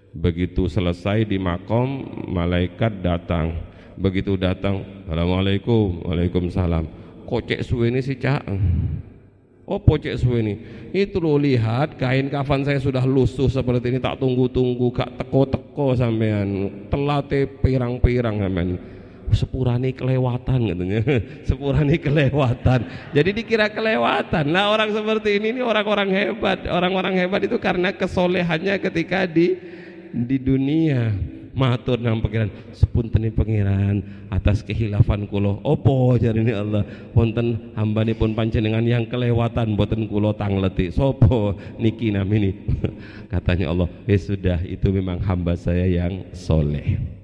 Begitu 0.10 0.66
selesai 0.66 1.24
di 1.24 1.38
makom, 1.38 2.04
malaikat 2.28 3.00
datang. 3.06 3.54
Begitu 3.94 4.36
datang, 4.36 4.82
Assalamualaikum, 5.06 6.04
Waalaikumsalam 6.04 7.00
kok 7.30 7.46
cek 7.46 7.62
suwe 7.62 7.94
ini 7.94 8.02
si 8.02 8.18
cak 8.18 8.42
oh 9.70 9.98
cek 10.02 10.18
suwe 10.18 10.42
ini? 10.42 10.54
Itu 10.90 11.22
lo 11.22 11.38
lihat 11.38 12.02
kain 12.02 12.34
kafan 12.34 12.66
saya 12.66 12.82
sudah 12.82 13.06
lusuh 13.06 13.46
seperti 13.46 13.94
ini 13.94 14.00
tak 14.02 14.18
tunggu-tunggu 14.18 14.90
gak 14.90 15.22
teko-teko 15.22 15.94
sampean. 15.94 16.74
Telate 16.90 17.46
pirang-pirang 17.46 18.42
sampean. 18.42 18.70
Sepurani 19.30 19.94
kelewatan 19.94 20.74
katanya. 20.74 21.00
Sepurani 21.48 22.02
kelewatan. 22.02 22.80
Jadi 23.14 23.30
dikira 23.30 23.70
kelewatan. 23.70 24.50
Lah 24.50 24.74
orang 24.74 24.90
seperti 24.90 25.38
ini 25.38 25.54
ini 25.54 25.62
orang-orang 25.62 26.10
hebat. 26.10 26.66
Orang-orang 26.66 27.14
hebat 27.14 27.46
itu 27.46 27.62
karena 27.62 27.94
kesolehannya 27.94 28.82
ketika 28.82 29.30
di 29.30 29.54
di 30.10 30.42
dunia 30.42 31.14
matur 31.54 32.00
nang 32.00 32.22
pangeran 32.24 32.50
sepunten 32.72 33.28
pangeran 33.34 34.02
atas 34.32 34.62
kehilafan 34.64 35.28
kula 35.28 35.60
opo 35.66 36.16
ini 36.18 36.54
Allah? 36.56 36.86
Wonten 37.12 37.74
pun 38.16 38.32
panjenengan 38.34 38.86
yang 38.86 39.06
kelewatan 39.06 39.76
boten 39.76 40.08
kula 40.08 40.34
tangleti. 40.34 40.90
Sopo? 40.94 41.58
Niki 41.78 42.14
namini. 42.14 42.56
Katanya 43.34 43.70
Allah 43.70 43.88
eh 44.08 44.20
sudah 44.20 44.62
itu 44.66 44.88
memang 44.90 45.22
hamba 45.22 45.54
saya 45.54 45.86
yang 45.86 46.26
soleh 46.34 47.19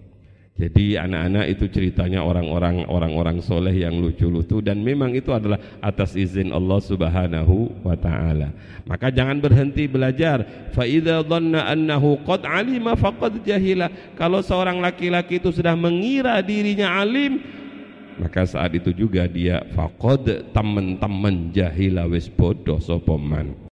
Jadi 0.55 0.95
anak-anak 0.95 1.51
itu 1.51 1.67
ceritanya 1.67 2.23
orang-orang 2.23 2.87
orang-orang 2.87 3.43
soleh 3.43 3.75
yang 3.75 3.99
lucu-lucu 3.99 4.63
dan 4.63 4.79
memang 4.79 5.11
itu 5.11 5.35
adalah 5.35 5.59
atas 5.83 6.15
izin 6.15 6.55
Allah 6.55 6.79
Subhanahu 6.79 7.83
wa 7.83 7.91
taala. 7.99 8.55
Maka 8.87 9.11
jangan 9.11 9.43
berhenti 9.43 9.83
belajar. 9.83 10.71
Fa 10.71 10.87
idza 10.87 11.27
dhanna 11.27 11.67
annahu 11.67 12.23
qad 12.23 12.47
alima 12.47 12.95
faqad 12.95 13.43
jahila. 13.43 13.91
Kalau 14.15 14.39
seorang 14.39 14.79
laki-laki 14.79 15.43
itu 15.43 15.51
sudah 15.51 15.75
mengira 15.75 16.39
dirinya 16.39 17.03
alim, 17.03 17.43
maka 18.15 18.47
saat 18.47 18.71
itu 18.79 18.95
juga 18.95 19.27
dia 19.27 19.59
faqad 19.75 20.55
teman-teman 20.55 21.51
jahila 21.51 22.07
wis 22.07 22.31
bodoh 22.31 22.79
sapa 22.79 23.19